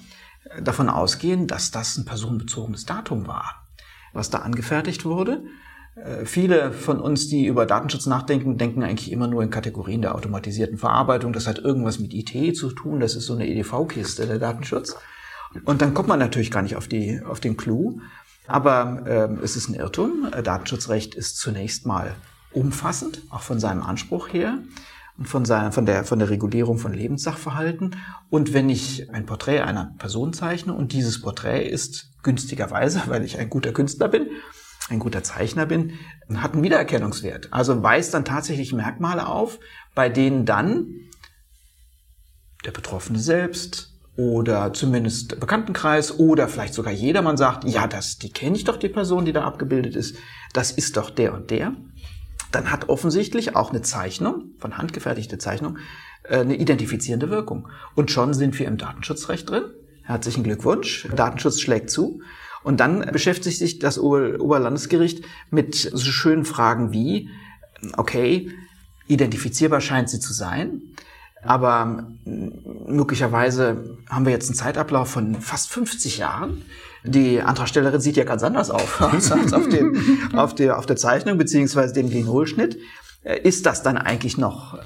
davon 0.60 0.88
ausgehen, 0.88 1.46
dass 1.46 1.70
das 1.70 1.96
ein 1.96 2.04
personenbezogenes 2.04 2.84
Datum 2.84 3.26
war, 3.26 3.61
was 4.12 4.30
da 4.30 4.38
angefertigt 4.38 5.04
wurde. 5.04 5.42
Äh, 5.94 6.24
viele 6.24 6.72
von 6.72 7.00
uns, 7.00 7.28
die 7.28 7.46
über 7.46 7.66
Datenschutz 7.66 8.06
nachdenken, 8.06 8.56
denken 8.56 8.82
eigentlich 8.82 9.12
immer 9.12 9.26
nur 9.26 9.42
in 9.42 9.50
Kategorien 9.50 10.02
der 10.02 10.14
automatisierten 10.14 10.78
Verarbeitung. 10.78 11.32
Das 11.32 11.46
hat 11.46 11.58
irgendwas 11.58 11.98
mit 11.98 12.14
IT 12.14 12.56
zu 12.56 12.70
tun. 12.70 13.00
Das 13.00 13.14
ist 13.14 13.26
so 13.26 13.34
eine 13.34 13.46
EDV-Kiste, 13.46 14.26
der 14.26 14.38
Datenschutz. 14.38 14.96
Und 15.64 15.82
dann 15.82 15.92
kommt 15.92 16.08
man 16.08 16.18
natürlich 16.18 16.50
gar 16.50 16.62
nicht 16.62 16.76
auf, 16.76 16.88
die, 16.88 17.20
auf 17.24 17.40
den 17.40 17.56
Clou. 17.56 18.00
Aber 18.46 19.02
äh, 19.06 19.44
es 19.44 19.56
ist 19.56 19.68
ein 19.68 19.74
Irrtum. 19.74 20.28
Datenschutzrecht 20.42 21.14
ist 21.14 21.36
zunächst 21.36 21.86
mal 21.86 22.14
umfassend, 22.52 23.22
auch 23.30 23.42
von 23.42 23.60
seinem 23.60 23.82
Anspruch 23.82 24.32
her 24.32 24.58
und 25.18 25.28
von, 25.28 25.44
seiner, 25.44 25.72
von, 25.72 25.86
der, 25.86 26.04
von 26.04 26.18
der 26.18 26.30
Regulierung 26.30 26.78
von 26.78 26.92
Lebenssachverhalten. 26.92 27.96
Und 28.30 28.52
wenn 28.52 28.68
ich 28.68 29.10
ein 29.12 29.26
Porträt 29.26 29.60
einer 29.60 29.94
Person 29.98 30.32
zeichne 30.32 30.72
und 30.72 30.92
dieses 30.92 31.20
Porträt 31.20 31.68
ist 31.68 32.11
günstigerweise, 32.22 33.02
weil 33.06 33.24
ich 33.24 33.38
ein 33.38 33.50
guter 33.50 33.72
Künstler 33.72 34.08
bin, 34.08 34.28
ein 34.88 34.98
guter 34.98 35.22
Zeichner 35.22 35.66
bin, 35.66 35.98
hat 36.34 36.54
einen 36.54 36.62
Wiedererkennungswert. 36.62 37.48
Also 37.52 37.82
weist 37.82 38.14
dann 38.14 38.24
tatsächlich 38.24 38.72
Merkmale 38.72 39.26
auf, 39.26 39.58
bei 39.94 40.08
denen 40.08 40.44
dann 40.44 40.86
der 42.64 42.72
Betroffene 42.72 43.18
selbst 43.18 43.92
oder 44.16 44.72
zumindest 44.72 45.40
Bekanntenkreis 45.40 46.18
oder 46.18 46.48
vielleicht 46.48 46.74
sogar 46.74 46.92
jedermann 46.92 47.36
sagt, 47.36 47.64
ja, 47.64 47.86
das, 47.86 48.18
die 48.18 48.30
kenne 48.30 48.56
ich 48.56 48.64
doch, 48.64 48.76
die 48.76 48.88
Person, 48.88 49.24
die 49.24 49.32
da 49.32 49.44
abgebildet 49.44 49.96
ist, 49.96 50.16
das 50.52 50.70
ist 50.70 50.96
doch 50.96 51.10
der 51.10 51.32
und 51.32 51.50
der, 51.50 51.74
dann 52.50 52.70
hat 52.70 52.88
offensichtlich 52.88 53.56
auch 53.56 53.70
eine 53.70 53.82
Zeichnung, 53.82 54.50
von 54.58 54.76
handgefertigte 54.76 55.38
Zeichnung, 55.38 55.78
äh, 56.24 56.38
eine 56.38 56.56
identifizierende 56.56 57.30
Wirkung. 57.30 57.68
Und 57.94 58.10
schon 58.10 58.34
sind 58.34 58.58
wir 58.58 58.68
im 58.68 58.76
Datenschutzrecht 58.76 59.48
drin. 59.48 59.64
Herzlichen 60.12 60.42
Glückwunsch. 60.42 61.08
Datenschutz 61.16 61.58
schlägt 61.58 61.88
zu. 61.88 62.20
Und 62.62 62.80
dann 62.80 63.00
beschäftigt 63.12 63.58
sich 63.58 63.78
das 63.78 63.98
Oberlandesgericht 63.98 65.24
mit 65.50 65.74
so 65.74 66.12
schönen 66.12 66.44
Fragen 66.44 66.92
wie, 66.92 67.30
okay, 67.96 68.50
identifizierbar 69.06 69.80
scheint 69.80 70.10
sie 70.10 70.20
zu 70.20 70.34
sein, 70.34 70.82
aber 71.42 72.12
möglicherweise 72.24 73.98
haben 74.10 74.26
wir 74.26 74.32
jetzt 74.32 74.50
einen 74.50 74.54
Zeitablauf 74.54 75.08
von 75.08 75.40
fast 75.40 75.70
50 75.70 76.18
Jahren. 76.18 76.62
Die 77.04 77.40
Antragstellerin 77.40 78.02
sieht 78.02 78.18
ja 78.18 78.24
ganz 78.24 78.42
anders 78.42 78.70
auf, 78.70 79.00
als 79.12 79.32
auf, 79.32 79.68
dem, 79.70 79.96
auf, 80.36 80.54
der, 80.54 80.78
auf 80.78 80.84
der 80.84 80.96
Zeichnung 80.96 81.38
beziehungsweise 81.38 81.94
dem 81.94 82.10
Genolschnitt. 82.10 82.78
Ist 83.42 83.64
das 83.64 83.82
dann 83.82 83.96
eigentlich 83.96 84.36
noch 84.36 84.78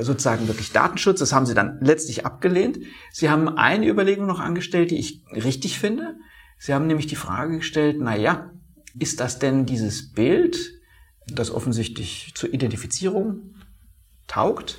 sozusagen 0.00 0.48
wirklich 0.48 0.72
Datenschutz? 0.72 1.20
Das 1.20 1.32
haben 1.32 1.46
sie 1.46 1.54
dann 1.54 1.78
letztlich 1.80 2.26
abgelehnt. 2.26 2.78
Sie 3.12 3.30
haben 3.30 3.48
eine 3.48 3.88
Überlegung 3.88 4.26
noch 4.26 4.40
angestellt, 4.40 4.90
die 4.90 4.98
ich 4.98 5.24
richtig 5.32 5.78
finde. 5.78 6.16
Sie 6.58 6.74
haben 6.74 6.86
nämlich 6.86 7.06
die 7.06 7.16
Frage 7.16 7.58
gestellt, 7.58 7.96
na 8.00 8.16
ja, 8.16 8.50
ist 8.98 9.20
das 9.20 9.38
denn 9.38 9.66
dieses 9.66 10.12
Bild, 10.12 10.72
das 11.26 11.50
offensichtlich 11.50 12.32
zur 12.34 12.52
Identifizierung 12.52 13.54
taugt? 14.26 14.76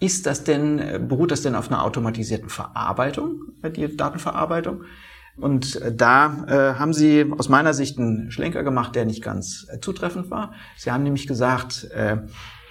Ist 0.00 0.26
das 0.26 0.44
denn, 0.44 0.78
äh, 0.78 0.98
beruht 0.98 1.30
das 1.30 1.42
denn 1.42 1.54
auf 1.54 1.68
einer 1.68 1.84
automatisierten 1.84 2.48
Verarbeitung, 2.48 3.52
äh, 3.62 3.70
die 3.70 3.96
Datenverarbeitung? 3.96 4.84
Und 5.36 5.76
äh, 5.76 5.94
da 5.94 6.44
äh, 6.48 6.78
haben 6.78 6.92
Sie 6.92 7.26
aus 7.36 7.48
meiner 7.48 7.74
Sicht 7.74 7.98
einen 7.98 8.30
Schlenker 8.30 8.62
gemacht, 8.62 8.94
der 8.94 9.04
nicht 9.04 9.22
ganz 9.22 9.66
äh, 9.70 9.78
zutreffend 9.80 10.30
war. 10.30 10.54
Sie 10.76 10.90
haben 10.90 11.02
nämlich 11.02 11.26
gesagt, 11.26 11.84
äh, 11.92 12.18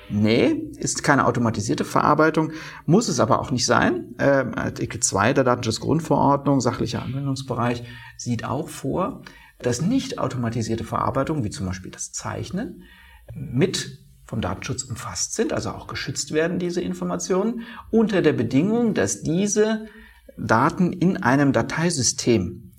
nee, 0.10 0.70
ist 0.78 1.04
keine 1.04 1.26
automatisierte 1.26 1.86
Verarbeitung, 1.86 2.52
muss 2.86 3.08
es 3.08 3.20
aber 3.20 3.40
auch 3.40 3.52
nicht 3.52 3.66
sein. 3.66 4.16
Äh, 4.18 4.46
Artikel 4.56 5.00
2 5.00 5.34
der 5.34 5.44
Datenschutzgrundverordnung, 5.44 6.62
sachlicher 6.62 7.02
Anwendungsbereich, 7.02 7.84
sieht 8.18 8.46
auch 8.46 8.70
vor, 8.70 9.22
dass 9.60 9.82
nicht 9.82 10.20
automatisierte 10.20 10.84
Verarbeitung, 10.84 11.44
wie 11.44 11.50
zum 11.50 11.66
Beispiel 11.66 11.92
das 11.92 12.12
Zeichnen, 12.12 12.84
mit 13.34 14.00
vom 14.26 14.42
Datenschutz 14.42 14.84
umfasst 14.84 15.34
sind, 15.34 15.54
also 15.54 15.72
auch 15.72 15.88
geschützt 15.88 16.34
werden, 16.34 16.60
diese 16.60 16.82
Informationen, 16.82 17.62
unter 17.90 18.22
der 18.22 18.34
Bedingung, 18.34 18.94
dass 18.94 19.24
diese 19.24 19.88
Daten 20.38 20.94
in 20.94 21.18
einem 21.18 21.52
Dateisystem 21.52 22.70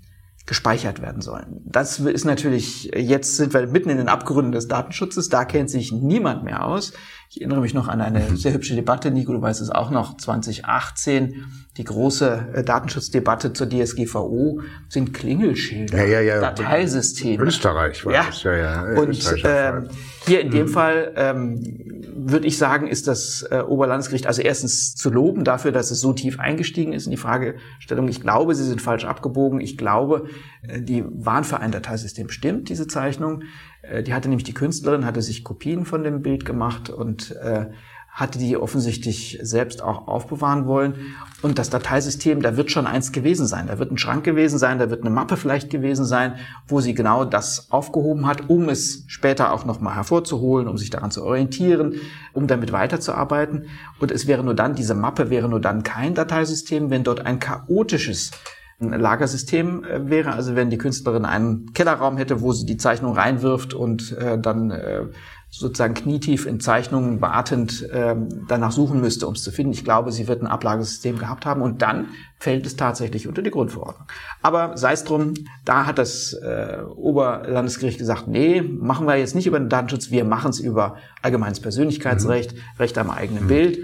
gespeichert 0.47 1.03
werden 1.03 1.23
sollen. 1.23 1.61
Das 1.64 2.01
ist 2.01 2.25
natürlich, 2.25 2.90
jetzt 2.97 3.37
sind 3.37 3.53
wir 3.53 3.66
mitten 3.66 3.90
in 3.90 3.99
den 3.99 4.09
Abgründen 4.09 4.53
des 4.53 4.69
Datenschutzes, 4.69 5.29
da 5.29 5.45
kennt 5.45 5.71
sich 5.71 5.93
niemand 5.93 6.45
mehr 6.45 6.64
aus. 6.64 6.93
Ich 7.33 7.40
erinnere 7.40 7.61
mich 7.61 7.75
noch 7.75 7.87
an 7.87 8.01
eine 8.01 8.37
sehr 8.37 8.53
hübsche 8.53 8.75
Debatte, 8.75 9.12
Nico, 9.12 9.33
du 9.33 9.40
weißt 9.40 9.61
es 9.61 9.71
auch 9.71 9.93
noch, 9.93 10.16
2018, 10.16 11.45
die 11.77 11.85
große 11.85 12.49
äh, 12.55 12.64
Datenschutzdebatte 12.64 13.53
zur 13.53 13.69
DSGVO 13.69 14.62
sind 14.88 15.14
Klingelschilder, 15.14 15.99
ja, 15.99 16.21
ja, 16.21 16.21
ja. 16.23 16.40
Dateisysteme. 16.40 17.45
Österreich 17.45 18.05
war 18.05 18.12
ja. 18.12 18.25
das, 18.27 18.43
ja, 18.43 18.57
ja. 18.57 18.83
Und 19.01 19.43
ähm, 19.45 19.88
hier 20.27 20.40
in 20.40 20.51
dem 20.51 20.66
mhm. 20.66 20.71
Fall 20.71 21.12
ähm, 21.14 22.03
würde 22.16 22.49
ich 22.49 22.59
sagen, 22.59 22.88
ist 22.88 23.07
das 23.07 23.47
äh, 23.49 23.61
Oberlandesgericht 23.61 24.27
also 24.27 24.43
erstens 24.43 24.97
zu 24.97 25.09
loben 25.09 25.45
dafür, 25.45 25.71
dass 25.71 25.93
es 25.93 26.01
so 26.01 26.12
tief 26.12 26.40
eingestiegen 26.40 26.93
ist 26.93 27.07
in 27.07 27.12
die 27.12 27.16
Fragestellung. 27.16 28.09
Ich 28.09 28.21
glaube, 28.21 28.57
sie 28.57 28.64
sind 28.64 28.83
falsch 28.83 29.05
abgebogen. 29.05 29.61
Ich 29.61 29.79
glaube, 29.79 30.27
äh, 30.62 30.81
die 30.83 31.05
waren 31.07 31.45
für 31.45 31.61
ein 31.61 31.71
Dateisystem 31.71 32.29
stimmt, 32.29 32.69
diese 32.71 32.88
Zeichnung. 32.88 33.45
Äh, 33.83 34.03
die 34.03 34.14
hatte 34.14 34.29
nämlich 34.29 34.45
die 34.45 34.55
Künstlerin, 34.55 35.05
hatte 35.05 35.23
sich 35.23 35.45
Kopien 35.45 35.85
von 35.85 36.03
dem 36.05 36.23
Bild 36.23 36.45
gemacht 36.45 36.90
und 36.90 37.37
äh, 37.37 37.66
hatte 38.12 38.38
die 38.38 38.57
offensichtlich 38.57 39.38
selbst 39.40 39.83
auch 39.83 40.09
aufbewahren 40.09 40.66
wollen. 40.66 40.95
Und 41.43 41.59
das 41.59 41.71
Dateisystem, 41.71 42.43
da 42.43 42.57
wird 42.57 42.71
schon 42.71 42.87
eins 42.87 43.12
gewesen 43.12 43.47
sein. 43.47 43.69
Da 43.69 43.79
wird 43.79 43.93
ein 43.93 43.99
Schrank 43.99 44.25
gewesen 44.25 44.59
sein, 44.59 44.79
da 44.79 44.90
wird 44.90 45.03
eine 45.03 45.11
Mappe 45.11 45.37
vielleicht 45.37 45.71
gewesen 45.71 46.05
sein, 46.05 46.35
wo 46.66 46.81
sie 46.81 46.93
genau 46.93 47.25
das 47.25 47.71
aufgehoben 47.71 48.27
hat, 48.27 48.51
um 48.51 48.69
es 48.69 49.05
später 49.07 49.53
auch 49.53 49.64
nochmal 49.64 49.95
hervorzuholen, 49.95 50.66
um 50.66 50.77
sich 50.77 50.90
daran 50.90 51.12
zu 51.12 51.25
orientieren, 51.25 51.95
um 52.33 52.47
damit 52.49 52.73
weiterzuarbeiten. 52.73 53.66
Und 54.01 54.11
es 54.11 54.27
wäre 54.27 54.43
nur 54.43 54.55
dann, 54.55 54.75
diese 54.75 54.95
Mappe 54.95 55.31
wäre 55.31 55.49
nur 55.49 55.61
dann 55.61 55.85
kein 55.85 56.14
Dateisystem, 56.14 56.90
wenn 56.90 57.05
dort 57.05 57.25
ein 57.25 57.38
chaotisches 57.38 58.33
Lagersystem 58.81 59.85
äh, 59.85 60.11
wäre. 60.11 60.33
Also 60.33 60.57
wenn 60.57 60.71
die 60.71 60.79
Künstlerin 60.79 61.25
einen 61.25 61.73
Kellerraum 61.73 62.16
hätte, 62.16 62.40
wo 62.40 62.53
sie 62.53 62.66
die 62.66 62.77
Zeichnung 62.77 63.14
reinwirft 63.14 63.75
und 63.75 64.16
äh, 64.19 64.38
dann 64.38 64.71
äh, 64.71 65.03
sozusagen 65.51 65.95
knietief 65.95 66.47
in 66.47 66.61
Zeichnungen 66.61 67.21
wartend 67.21 67.83
äh, 67.90 68.14
danach 68.47 68.71
suchen 68.71 69.01
müsste, 69.01 69.27
um 69.27 69.35
es 69.35 69.43
zu 69.43 69.51
finden. 69.51 69.73
Ich 69.73 69.85
glaube, 69.85 70.12
sie 70.12 70.29
wird 70.29 70.43
ein 70.43 70.47
Ablagesystem 70.47 71.19
gehabt 71.19 71.45
haben 71.45 71.61
und 71.61 71.83
dann 71.83 72.07
fällt 72.38 72.66
es 72.66 72.77
tatsächlich 72.77 73.27
unter 73.27 73.43
die 73.43 73.51
Grundverordnung. 73.51 74.07
Aber 74.43 74.77
sei 74.77 74.93
es 74.93 75.03
drum, 75.03 75.35
da 75.64 75.87
hat 75.87 75.99
das 75.99 76.35
äh, 76.35 76.79
Oberlandesgericht 76.95 77.99
gesagt, 77.99 78.29
nee, 78.29 78.62
machen 78.62 79.09
wir 79.09 79.16
jetzt 79.16 79.35
nicht 79.35 79.49
über 79.49 79.59
den 79.59 79.69
Datenschutz, 79.69 80.12
wir 80.12 80.25
machen 80.25 80.51
es 80.51 80.61
über 80.61 80.97
allgemeines 81.21 81.59
Persönlichkeitsrecht, 81.59 82.55
mhm. 82.55 82.61
Recht 82.79 82.97
am 82.97 83.11
eigenen 83.11 83.45
mhm. 83.45 83.49
Bild. 83.49 83.79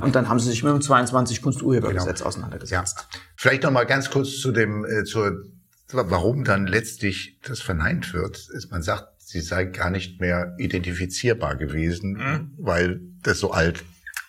Und 0.00 0.16
dann 0.16 0.28
haben 0.28 0.40
sie 0.40 0.48
sich 0.48 0.64
mit 0.64 0.72
dem 0.72 0.80
22 0.80 1.42
Kunsturhebergesetz 1.42 2.18
genau. 2.18 2.28
auseinandergesetzt. 2.28 3.06
Ja. 3.12 3.18
Vielleicht 3.42 3.64
noch 3.64 3.72
mal 3.72 3.86
ganz 3.86 4.08
kurz 4.08 4.38
zu 4.38 4.52
dem, 4.52 4.84
äh, 4.84 5.02
zur, 5.02 5.42
warum 5.90 6.44
dann 6.44 6.68
letztlich 6.68 7.40
das 7.42 7.60
verneint 7.60 8.14
wird. 8.14 8.36
Ist, 8.36 8.70
man 8.70 8.84
sagt, 8.84 9.20
sie 9.20 9.40
sei 9.40 9.64
gar 9.64 9.90
nicht 9.90 10.20
mehr 10.20 10.54
identifizierbar 10.58 11.56
gewesen, 11.56 12.12
mhm. 12.12 12.52
weil 12.56 13.00
das 13.24 13.40
so 13.40 13.50
alt 13.50 13.82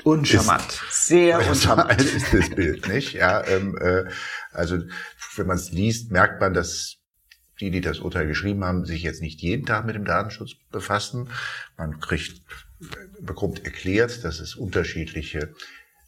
Uncharmant. 0.03 0.81
Ist, 0.89 1.05
Sehr 1.05 1.47
uncharmant. 1.47 2.01
ist 2.01 2.33
das 2.33 2.49
Bild, 2.49 2.87
nicht? 2.87 3.13
Ja, 3.13 3.45
ähm, 3.45 3.77
äh, 3.79 4.05
also 4.51 4.79
wenn 5.35 5.45
man 5.45 5.57
es 5.57 5.71
liest, 5.71 6.11
merkt 6.11 6.41
man, 6.41 6.55
dass 6.55 6.95
die, 7.59 7.69
die 7.69 7.81
das 7.81 7.99
Urteil 7.99 8.25
geschrieben 8.25 8.63
haben, 8.63 8.83
sich 8.83 9.03
jetzt 9.03 9.21
nicht 9.21 9.41
jeden 9.41 9.67
Tag 9.67 9.85
mit 9.85 9.93
dem 9.93 10.05
Datenschutz 10.05 10.55
befassen. 10.71 11.29
Man 11.77 11.99
kriegt 11.99 12.41
bekommt 13.21 13.63
erklärt, 13.63 14.23
dass 14.23 14.39
es 14.39 14.55
unterschiedliche 14.55 15.53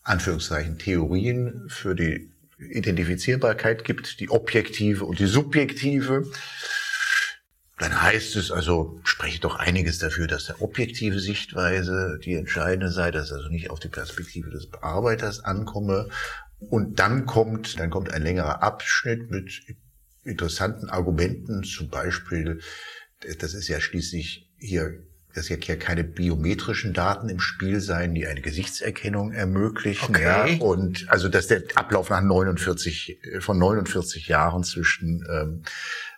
Anführungszeichen 0.01 0.79
Theorien 0.79 1.65
für 1.67 1.93
die 1.93 2.31
Identifizierbarkeit 2.57 3.83
gibt, 3.83 4.19
die 4.19 4.29
objektive 4.29 5.05
und 5.05 5.19
die 5.19 5.25
subjektive. 5.25 6.29
Dann 7.77 8.01
heißt 8.01 8.37
es 8.37 8.51
also, 8.51 9.01
spreche 9.03 9.41
doch 9.41 9.55
einiges 9.55 9.99
dafür, 9.99 10.27
dass 10.27 10.45
der 10.45 10.61
objektive 10.61 11.19
Sichtweise 11.19 12.19
die 12.23 12.35
entscheidende 12.35 12.89
sei, 12.89 13.11
dass 13.11 13.33
also 13.33 13.49
nicht 13.49 13.69
auf 13.69 13.79
die 13.79 13.89
Perspektive 13.89 14.49
des 14.49 14.69
Bearbeiters 14.69 15.43
ankomme. 15.43 16.09
Und 16.59 16.99
dann 16.99 17.25
kommt, 17.25 17.79
dann 17.79 17.89
kommt 17.89 18.11
ein 18.11 18.21
längerer 18.21 18.63
Abschnitt 18.63 19.29
mit 19.29 19.51
interessanten 20.23 20.89
Argumenten, 20.89 21.63
zum 21.63 21.89
Beispiel, 21.89 22.61
das 23.39 23.53
ist 23.53 23.67
ja 23.67 23.81
schließlich 23.81 24.49
hier 24.57 25.03
dass 25.35 25.49
ja 25.49 25.57
keine 25.57 26.03
biometrischen 26.03 26.93
Daten 26.93 27.29
im 27.29 27.39
Spiel 27.39 27.81
sein, 27.81 28.15
die 28.15 28.25
eine 28.25 28.41
Gesichtserkennung 28.41 29.33
ermöglichen. 29.33 30.15
Okay. 30.15 30.57
Ja, 30.57 30.65
und 30.65 31.05
also 31.09 31.27
dass 31.27 31.47
der 31.47 31.63
Ablauf 31.75 32.09
nach 32.09 32.21
49 32.21 33.19
äh, 33.21 33.41
von 33.41 33.59
49 33.59 34.27
Jahren 34.27 34.63
zwischen 34.63 35.25
ähm, 35.29 35.63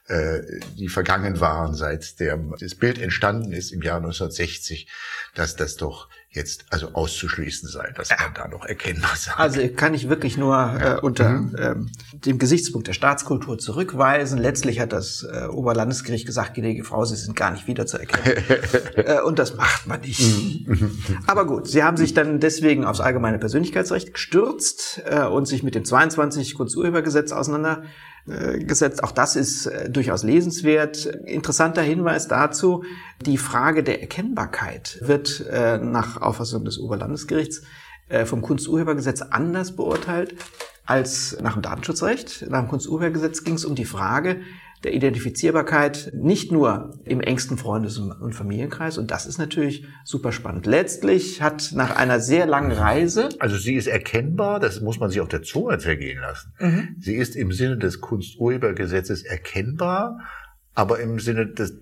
äh, 0.08 0.42
die 0.78 0.88
vergangen 0.88 1.40
waren, 1.40 1.74
seit 1.74 2.20
der, 2.20 2.38
das 2.60 2.76
Bild 2.76 3.00
entstanden 3.00 3.52
ist 3.52 3.72
im 3.72 3.82
Jahr 3.82 3.98
1960, 3.98 4.90
dass 5.36 5.56
das 5.56 5.76
doch 5.76 6.08
jetzt 6.30 6.66
also 6.70 6.94
auszuschließen 6.94 7.68
sei, 7.68 7.92
dass 7.96 8.10
man 8.10 8.34
da 8.34 8.48
noch 8.48 8.66
erkennbar 8.66 9.16
sei. 9.16 9.32
Also 9.34 9.68
kann 9.70 9.94
ich 9.94 10.08
wirklich 10.08 10.38
nur 10.38 10.56
äh, 10.80 11.00
unter 11.02 11.30
mhm. 11.30 11.56
ähm, 11.60 11.92
dem 12.14 12.38
Gesichtspunkt 12.38 12.88
der 12.88 12.94
Staatskultur 12.94 13.58
zurückweisen. 13.58 14.38
Letztlich 14.38 14.80
hat 14.80 14.94
das 14.94 15.28
äh, 15.30 15.48
Oberlandesgericht 15.48 16.26
gesagt, 16.26 16.54
gnädige 16.54 16.84
Frau, 16.84 17.04
Sie 17.06 17.16
sind 17.16 17.36
gar 17.36 17.52
nicht 17.52 17.68
wiederzuerkennen. 17.68 18.44
äh, 18.96 19.22
und 19.22 19.40
das 19.40 19.56
macht 19.56 19.88
man 19.88 20.02
nicht. 20.02 20.22
Mhm. 20.68 20.98
Aber 21.28 21.46
gut, 21.46 21.68
Sie 21.68 21.84
haben 21.84 21.98
sich 21.98 22.14
dann 22.14 22.40
deswegen 22.40 22.86
aufs 22.86 23.00
allgemeine 23.00 23.40
Persönlichkeitsrecht 23.40 24.14
gestürzt 24.14 25.02
äh, 25.06 25.24
und 25.24 25.48
sich 25.48 25.64
mit 25.64 25.76
dem 25.76 25.84
22 25.84 26.54
Kunsturhebergesetz 26.54 27.32
auseinander 27.32 27.84
gesetzt. 28.28 29.04
Auch 29.04 29.12
das 29.12 29.36
ist 29.36 29.66
äh, 29.66 29.90
durchaus 29.90 30.24
lesenswert. 30.24 31.06
Interessanter 31.06 31.82
Hinweis 31.82 32.28
dazu, 32.28 32.84
die 33.26 33.38
Frage 33.38 33.84
der 33.84 34.02
Erkennbarkeit 34.02 35.00
wird 35.02 35.46
äh, 35.50 35.78
nach 35.78 36.22
Auffassung 36.22 36.66
des 36.66 36.80
Oberlandesgerichts 36.80 37.62
vom 38.24 38.42
Kunsturhebergesetz 38.42 39.22
anders 39.22 39.76
beurteilt 39.76 40.34
als 40.86 41.38
nach 41.42 41.56
dem 41.56 41.62
Datenschutzrecht. 41.62 42.46
Nach 42.50 42.62
dem 42.62 42.70
Kunsturhebergesetz 42.70 43.44
ging 43.44 43.56
es 43.56 43.66
um 43.66 43.76
die 43.76 43.84
Frage, 43.84 44.38
der 44.84 44.94
Identifizierbarkeit 44.94 46.12
nicht 46.14 46.52
nur 46.52 47.00
im 47.04 47.20
engsten 47.20 47.58
Freundes- 47.58 47.98
und 47.98 48.34
Familienkreis. 48.34 48.98
Und 48.98 49.10
das 49.10 49.26
ist 49.26 49.38
natürlich 49.38 49.86
super 50.04 50.32
spannend. 50.32 50.66
Letztlich 50.66 51.42
hat 51.42 51.72
nach 51.74 51.96
einer 51.96 52.20
sehr 52.20 52.46
langen 52.46 52.72
Reise. 52.72 53.30
Also 53.40 53.58
sie 53.58 53.76
ist 53.76 53.88
erkennbar, 53.88 54.60
das 54.60 54.82
muss 54.82 55.00
man 55.00 55.10
sich 55.10 55.20
auf 55.20 55.30
der 55.30 55.42
Zunge 55.42 55.80
zergehen 55.80 56.20
lassen. 56.20 56.54
Mhm. 56.60 56.96
Sie 57.00 57.16
ist 57.16 57.36
im 57.36 57.52
Sinne 57.52 57.78
des 57.78 58.02
Kunsturhebergesetzes 58.02 59.24
erkennbar, 59.24 60.20
aber 60.76 61.00
im 61.00 61.20
Sinne 61.20 61.48
des 61.48 61.80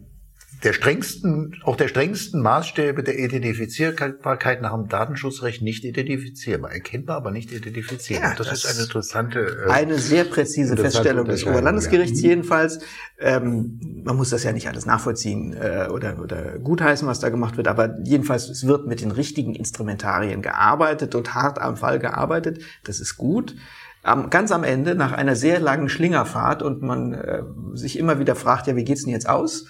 der 0.63 0.73
strengsten, 0.73 1.55
auch 1.63 1.75
der 1.75 1.87
strengsten 1.87 2.41
Maßstäbe 2.41 3.03
der 3.03 3.19
Identifizierbarkeit 3.19 4.61
nach 4.61 4.73
dem 4.73 4.87
Datenschutzrecht 4.87 5.61
nicht 5.61 5.83
identifizierbar. 5.83 6.71
Erkennbar, 6.71 7.17
aber 7.17 7.31
nicht 7.31 7.51
identifizierbar. 7.51 8.31
Ja, 8.31 8.35
das, 8.35 8.47
das, 8.47 8.63
ist 8.63 8.73
eine 8.73 8.83
interessante. 8.83 9.65
Äh, 9.67 9.71
eine 9.71 9.97
sehr 9.97 10.23
präzise 10.23 10.75
Feststellung 10.75 11.25
des 11.25 11.45
Oberlandesgerichts 11.45 12.21
ja. 12.21 12.29
jedenfalls. 12.29 12.79
Ähm, 13.19 13.79
man 14.03 14.15
muss 14.15 14.29
das 14.29 14.43
ja 14.43 14.51
nicht 14.51 14.67
alles 14.67 14.85
nachvollziehen 14.85 15.53
äh, 15.53 15.87
oder, 15.91 16.19
oder 16.19 16.57
gutheißen, 16.59 17.07
was 17.07 17.19
da 17.19 17.29
gemacht 17.29 17.57
wird, 17.57 17.67
aber 17.67 17.97
jedenfalls, 18.03 18.49
es 18.49 18.65
wird 18.65 18.87
mit 18.87 19.01
den 19.01 19.11
richtigen 19.11 19.55
Instrumentarien 19.55 20.41
gearbeitet 20.41 21.15
und 21.15 21.33
hart 21.33 21.59
am 21.59 21.77
Fall 21.77 21.99
gearbeitet. 21.99 22.61
Das 22.83 22.99
ist 22.99 23.17
gut 23.17 23.55
am, 24.05 24.29
ganz 24.29 24.51
am 24.51 24.63
Ende, 24.63 24.95
nach 24.95 25.11
einer 25.11 25.35
sehr 25.35 25.59
langen 25.59 25.89
Schlingerfahrt 25.89 26.61
und 26.61 26.81
man 26.81 27.13
äh, 27.13 27.43
sich 27.73 27.97
immer 27.97 28.19
wieder 28.19 28.35
fragt, 28.35 28.67
ja, 28.67 28.75
wie 28.75 28.83
geht's 28.83 29.03
denn 29.03 29.11
jetzt 29.11 29.27
aus? 29.27 29.65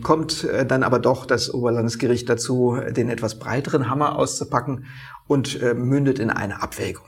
Kommt 0.00 0.44
äh, 0.44 0.66
dann 0.66 0.82
aber 0.82 0.98
doch 0.98 1.26
das 1.26 1.52
Oberlandesgericht 1.52 2.28
dazu, 2.28 2.78
den 2.90 3.08
etwas 3.08 3.38
breiteren 3.38 3.88
Hammer 3.88 4.16
auszupacken 4.16 4.86
und 5.26 5.60
äh, 5.62 5.74
mündet 5.74 6.18
in 6.18 6.30
eine 6.30 6.62
Abwägung 6.62 7.06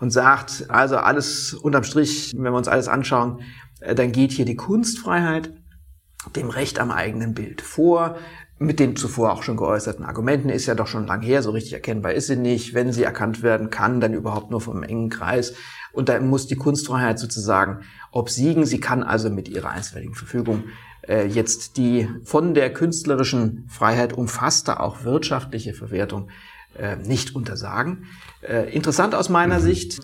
und 0.00 0.10
sagt, 0.10 0.66
also 0.68 0.96
alles 0.96 1.54
unterm 1.54 1.84
Strich, 1.84 2.32
wenn 2.34 2.52
wir 2.52 2.56
uns 2.56 2.68
alles 2.68 2.88
anschauen, 2.88 3.40
äh, 3.80 3.94
dann 3.94 4.12
geht 4.12 4.32
hier 4.32 4.44
die 4.44 4.56
Kunstfreiheit 4.56 5.52
dem 6.36 6.50
Recht 6.50 6.78
am 6.78 6.90
eigenen 6.90 7.34
Bild 7.34 7.60
vor. 7.62 8.16
Mit 8.58 8.78
den 8.78 8.94
zuvor 8.94 9.32
auch 9.32 9.42
schon 9.42 9.56
geäußerten 9.56 10.04
Argumenten 10.04 10.50
ist 10.50 10.66
ja 10.66 10.74
doch 10.74 10.86
schon 10.86 11.06
lang 11.06 11.22
her, 11.22 11.42
so 11.42 11.50
richtig 11.50 11.72
erkennbar 11.72 12.12
ist 12.12 12.26
sie 12.26 12.36
nicht. 12.36 12.74
Wenn 12.74 12.92
sie 12.92 13.04
erkannt 13.04 13.42
werden 13.42 13.70
kann, 13.70 14.00
dann 14.00 14.12
überhaupt 14.12 14.50
nur 14.50 14.60
vom 14.60 14.82
engen 14.82 15.08
Kreis. 15.08 15.54
Und 15.92 16.10
da 16.10 16.20
muss 16.20 16.46
die 16.46 16.56
Kunstfreiheit 16.56 17.18
sozusagen 17.18 17.80
obsiegen. 18.12 18.66
Sie 18.66 18.78
kann 18.78 19.02
also 19.02 19.30
mit 19.30 19.48
ihrer 19.48 19.70
einstweiligen 19.70 20.14
Verfügung 20.14 20.64
äh, 21.10 21.26
jetzt 21.26 21.76
die 21.76 22.08
von 22.22 22.54
der 22.54 22.72
künstlerischen 22.72 23.64
Freiheit 23.68 24.12
umfasste 24.12 24.78
auch 24.78 25.02
wirtschaftliche 25.02 25.74
Verwertung 25.74 26.28
äh, 26.78 26.94
nicht 26.96 27.34
untersagen. 27.34 28.04
Äh, 28.42 28.72
interessant 28.72 29.16
aus 29.16 29.28
meiner 29.28 29.58
mhm. 29.58 29.62
Sicht 29.62 30.00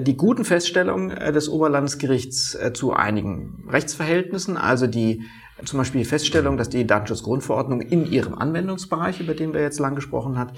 die 0.00 0.16
guten 0.16 0.44
Feststellungen 0.44 1.10
des 1.32 1.48
Oberlandesgerichts 1.48 2.58
zu 2.74 2.92
einigen 2.92 3.68
Rechtsverhältnissen, 3.70 4.56
also 4.56 4.88
die 4.88 5.22
zum 5.64 5.78
Beispiel 5.78 6.00
die 6.00 6.04
Feststellung, 6.04 6.56
dass 6.56 6.68
die 6.68 6.84
Datenschutzgrundverordnung 6.84 7.80
in 7.80 8.04
ihrem 8.04 8.34
Anwendungsbereich, 8.34 9.20
über 9.20 9.34
den 9.34 9.54
wir 9.54 9.60
jetzt 9.60 9.78
lang 9.78 9.94
gesprochen 9.94 10.36
hat, 10.36 10.52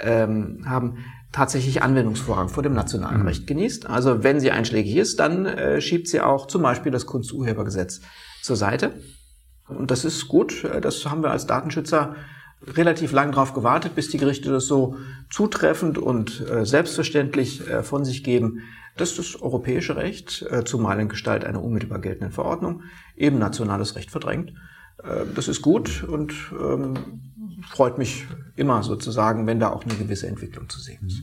ähm, 0.00 0.64
haben, 0.66 0.98
tatsächlich 1.32 1.82
Anwendungsvorrang 1.82 2.50
vor 2.50 2.62
dem 2.62 2.74
nationalen 2.74 3.22
mhm. 3.22 3.28
Recht 3.28 3.46
genießt. 3.46 3.86
Also 3.86 4.22
wenn 4.22 4.38
sie 4.38 4.50
einschlägig 4.50 4.96
ist, 4.96 5.18
dann 5.18 5.46
äh, 5.46 5.80
schiebt 5.80 6.08
sie 6.08 6.20
auch 6.20 6.46
zum 6.46 6.60
Beispiel 6.60 6.92
das 6.92 7.06
Kunsturhebergesetz 7.06 8.02
zur 8.42 8.56
Seite. 8.56 8.92
Und 9.68 9.90
das 9.90 10.04
ist 10.04 10.28
gut. 10.28 10.64
Das 10.82 11.04
haben 11.06 11.22
wir 11.22 11.30
als 11.30 11.46
Datenschützer 11.46 12.16
relativ 12.66 13.12
lang 13.12 13.32
darauf 13.32 13.54
gewartet, 13.54 13.94
bis 13.94 14.08
die 14.08 14.18
Gerichte 14.18 14.50
das 14.50 14.66
so 14.66 14.96
zutreffend 15.30 15.98
und 15.98 16.48
äh, 16.48 16.64
selbstverständlich 16.64 17.66
äh, 17.68 17.82
von 17.82 18.04
sich 18.04 18.24
geben, 18.24 18.62
dass 18.96 19.14
das 19.14 19.40
europäische 19.40 19.96
Recht, 19.96 20.44
äh, 20.50 20.64
zumal 20.64 20.98
in 20.98 21.08
Gestalt 21.08 21.44
einer 21.44 21.62
unmittelbar 21.62 22.00
geltenden 22.00 22.32
Verordnung, 22.32 22.82
eben 23.16 23.38
nationales 23.38 23.94
Recht 23.96 24.10
verdrängt. 24.10 24.52
Das 25.36 25.46
ist 25.46 25.62
gut 25.62 26.02
und 26.02 26.32
ähm, 26.58 27.22
freut 27.68 27.98
mich 27.98 28.26
immer 28.56 28.82
sozusagen, 28.82 29.46
wenn 29.46 29.60
da 29.60 29.68
auch 29.68 29.84
eine 29.84 29.94
gewisse 29.94 30.26
Entwicklung 30.26 30.68
zu 30.68 30.80
sehen 30.80 31.06
ist. 31.06 31.22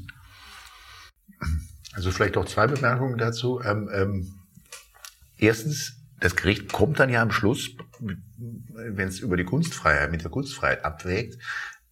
Also 1.93 2.12
vielleicht 2.12 2.38
auch 2.38 2.45
zwei 2.45 2.67
Bemerkungen 2.67 3.17
dazu. 3.17 3.62
Ähm, 3.62 3.89
ähm, 3.93 4.34
erstens, 5.38 5.97
das 6.21 6.38
Gericht 6.38 6.71
kommt 6.71 6.99
dann 6.99 7.10
ja 7.10 7.21
am 7.21 7.31
Schluss, 7.31 7.71
wenn 7.99 9.08
es 9.08 9.19
über 9.19 9.38
die 9.38 9.43
Kunstfreiheit, 9.43 10.12
mit 10.12 10.23
der 10.23 10.31
Kunstfreiheit 10.31 10.84
abwägt, 10.86 11.38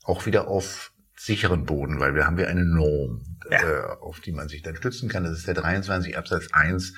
auch 0.03 0.25
wieder 0.25 0.47
auf 0.47 0.91
sicheren 1.15 1.65
Boden, 1.65 1.99
weil 1.99 2.15
wir 2.15 2.25
haben 2.25 2.37
ja 2.37 2.47
eine 2.47 2.65
Norm, 2.65 3.21
ja. 3.49 3.61
äh, 3.61 3.97
auf 4.01 4.19
die 4.19 4.31
man 4.31 4.49
sich 4.49 4.61
dann 4.61 4.75
stützen 4.75 5.09
kann. 5.09 5.23
Das 5.23 5.37
ist 5.37 5.47
der 5.47 5.53
23 5.53 6.17
Absatz 6.17 6.47
1. 6.51 6.93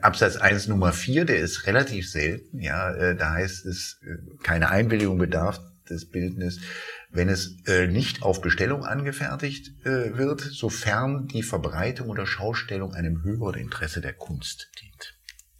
Absatz 0.00 0.36
1 0.36 0.68
Nummer 0.68 0.92
4, 0.92 1.24
der 1.24 1.38
ist 1.38 1.66
relativ 1.66 2.10
selten, 2.10 2.58
ja, 2.60 2.92
äh, 2.92 3.14
da 3.14 3.32
heißt 3.32 3.66
es, 3.66 4.00
äh, 4.02 4.16
keine 4.42 4.70
Einwilligung 4.70 5.18
bedarf 5.18 5.60
des 5.88 6.10
Bildnis, 6.10 6.60
wenn 7.10 7.28
es 7.28 7.56
äh, 7.66 7.86
nicht 7.86 8.22
auf 8.22 8.40
Bestellung 8.40 8.84
angefertigt 8.84 9.84
äh, 9.84 10.16
wird, 10.16 10.40
sofern 10.40 11.28
die 11.28 11.42
Verbreitung 11.42 12.08
oder 12.08 12.26
Schaustellung 12.26 12.94
einem 12.94 13.22
höheren 13.22 13.60
Interesse 13.60 14.00
der 14.00 14.14
Kunst 14.14 14.70
dient. 14.80 15.11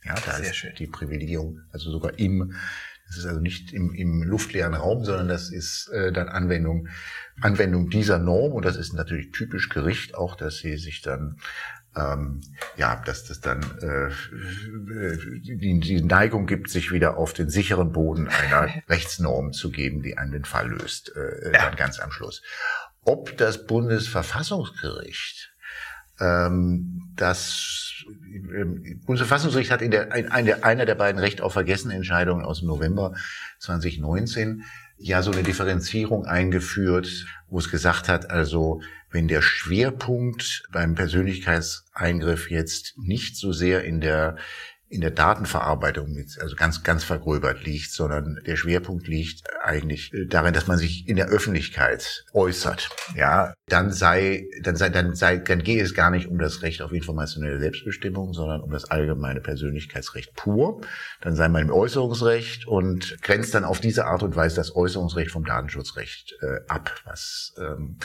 Ja, 0.04 0.14
da 0.14 0.36
Sehr 0.36 0.50
ist 0.50 0.56
schön. 0.56 0.74
die 0.76 0.86
Privilegierung, 0.86 1.60
also 1.72 1.90
sogar 1.90 2.18
im, 2.18 2.54
das 3.06 3.18
ist 3.18 3.26
also 3.26 3.40
nicht 3.40 3.72
im, 3.72 3.94
im 3.94 4.22
luftleeren 4.22 4.74
Raum, 4.74 5.04
sondern 5.04 5.28
das 5.28 5.50
ist 5.50 5.88
äh, 5.88 6.12
dann 6.12 6.28
Anwendung, 6.28 6.88
Anwendung 7.40 7.88
dieser 7.90 8.18
Norm 8.18 8.52
und 8.52 8.64
das 8.64 8.76
ist 8.76 8.94
natürlich 8.94 9.30
typisch 9.32 9.68
Gericht 9.68 10.14
auch, 10.14 10.34
dass 10.34 10.58
sie 10.58 10.76
sich 10.76 11.02
dann 11.02 11.38
ähm, 11.94 12.40
ja, 12.76 12.96
dass 13.04 13.24
das 13.24 13.40
dann 13.40 13.60
äh, 13.80 14.10
die, 15.40 15.78
die 15.80 16.02
Neigung 16.02 16.46
gibt, 16.46 16.70
sich 16.70 16.90
wieder 16.90 17.18
auf 17.18 17.32
den 17.34 17.50
sicheren 17.50 17.92
Boden 17.92 18.28
einer 18.28 18.72
Rechtsnorm 18.88 19.52
zu 19.52 19.70
geben, 19.70 20.02
die 20.02 20.16
einen 20.16 20.32
den 20.32 20.44
Fall 20.44 20.70
löst, 20.70 21.14
äh, 21.14 21.52
ja. 21.52 21.66
dann 21.66 21.76
ganz 21.76 22.00
am 22.00 22.10
Schluss. 22.10 22.42
Ob 23.04 23.36
das 23.36 23.66
Bundesverfassungsgericht 23.66 25.51
das 27.16 28.04
Bundesverfassungsgericht 29.06 29.70
hat 29.70 29.82
in 29.82 29.90
der, 29.90 30.12
ein, 30.12 30.28
einer 30.62 30.86
der 30.86 30.94
beiden 30.94 31.18
Recht 31.18 31.40
auf 31.40 31.52
Vergessen 31.52 31.90
Entscheidungen 31.90 32.44
aus 32.44 32.60
dem 32.60 32.68
November 32.68 33.14
2019 33.58 34.64
ja 34.98 35.22
so 35.22 35.32
eine 35.32 35.42
Differenzierung 35.42 36.26
eingeführt, 36.26 37.26
wo 37.48 37.58
es 37.58 37.70
gesagt 37.70 38.08
hat, 38.08 38.30
also 38.30 38.80
wenn 39.10 39.28
der 39.28 39.42
Schwerpunkt 39.42 40.62
beim 40.72 40.94
Persönlichkeitseingriff 40.94 42.50
jetzt 42.50 42.94
nicht 42.96 43.36
so 43.36 43.52
sehr 43.52 43.84
in 43.84 44.00
der 44.00 44.36
in 44.92 45.00
der 45.00 45.10
Datenverarbeitung 45.10 46.12
mit, 46.12 46.38
also 46.40 46.54
ganz, 46.54 46.82
ganz 46.82 47.02
vergröbert 47.02 47.64
liegt, 47.64 47.92
sondern 47.92 48.38
der 48.46 48.56
Schwerpunkt 48.56 49.08
liegt 49.08 49.42
eigentlich 49.62 50.12
darin, 50.28 50.52
dass 50.52 50.66
man 50.66 50.76
sich 50.76 51.08
in 51.08 51.16
der 51.16 51.28
Öffentlichkeit 51.28 52.26
äußert. 52.34 52.90
Ja, 53.16 53.54
dann 53.68 53.90
sei, 53.90 54.44
dann 54.62 54.76
sei, 54.76 54.90
dann 54.90 55.14
sei, 55.14 55.38
dann 55.38 55.62
gehe 55.62 55.82
es 55.82 55.94
gar 55.94 56.10
nicht 56.10 56.28
um 56.28 56.38
das 56.38 56.60
Recht 56.60 56.82
auf 56.82 56.92
informationelle 56.92 57.58
Selbstbestimmung, 57.58 58.34
sondern 58.34 58.60
um 58.60 58.70
das 58.70 58.84
allgemeine 58.84 59.40
Persönlichkeitsrecht 59.40 60.34
pur. 60.34 60.82
Dann 61.22 61.36
sei 61.36 61.48
man 61.48 61.62
im 61.62 61.70
Äußerungsrecht 61.70 62.66
und 62.66 63.16
grenzt 63.22 63.54
dann 63.54 63.64
auf 63.64 63.80
diese 63.80 64.04
Art 64.04 64.22
und 64.22 64.36
Weise 64.36 64.56
das 64.56 64.76
Äußerungsrecht 64.76 65.30
vom 65.30 65.46
Datenschutzrecht 65.46 66.34
äh, 66.42 66.60
ab, 66.68 66.94
was 67.06 67.54
ähm, 67.58 67.96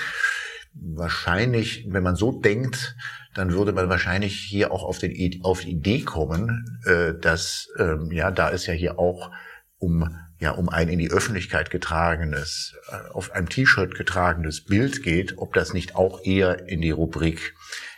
wahrscheinlich, 0.73 1.85
wenn 1.89 2.03
man 2.03 2.15
so 2.15 2.39
denkt, 2.39 2.95
dann 3.37 3.53
würde 3.53 3.71
man 3.71 3.87
wahrscheinlich 3.87 4.39
hier 4.39 4.71
auch 4.71 4.83
auf, 4.83 4.97
den, 4.97 5.41
auf 5.43 5.61
die 5.61 5.71
Idee 5.71 6.01
kommen, 6.01 6.81
äh, 6.85 7.13
dass 7.13 7.69
ähm, 7.77 8.11
ja, 8.11 8.31
da 8.31 8.49
ist 8.49 8.65
ja 8.65 8.73
hier 8.73 8.97
auch 8.97 9.31
um 9.77 10.17
ja 10.39 10.51
um 10.51 10.69
ein 10.69 10.89
in 10.89 10.97
die 10.97 11.11
Öffentlichkeit 11.11 11.69
getragenes, 11.69 12.75
äh, 12.89 13.13
auf 13.13 13.31
einem 13.31 13.47
T-Shirt 13.47 13.95
getragenes 13.95 14.65
Bild 14.65 15.03
geht, 15.03 15.37
ob 15.37 15.53
das 15.53 15.73
nicht 15.73 15.95
auch 15.95 16.23
eher 16.23 16.67
in 16.67 16.81
die 16.81 16.91
Rubrik 16.91 17.53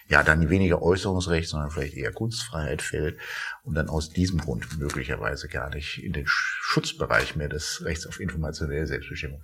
ja 0.09 0.23
dann 0.23 0.49
weniger 0.49 0.81
Äußerungsrecht, 0.81 1.47
sondern 1.47 1.69
vielleicht 1.69 1.95
eher 1.95 2.11
Kunstfreiheit 2.11 2.81
fällt 2.81 3.17
und 3.63 3.75
dann 3.75 3.89
aus 3.89 4.09
diesem 4.09 4.39
Grund 4.39 4.79
möglicherweise 4.79 5.47
gar 5.47 5.69
nicht 5.69 6.03
in 6.03 6.13
den 6.13 6.25
Schutzbereich 6.25 7.35
mehr 7.35 7.47
des 7.47 7.85
Rechts 7.85 8.07
auf 8.07 8.19
informationelle 8.19 8.87
Selbstbestimmung. 8.87 9.39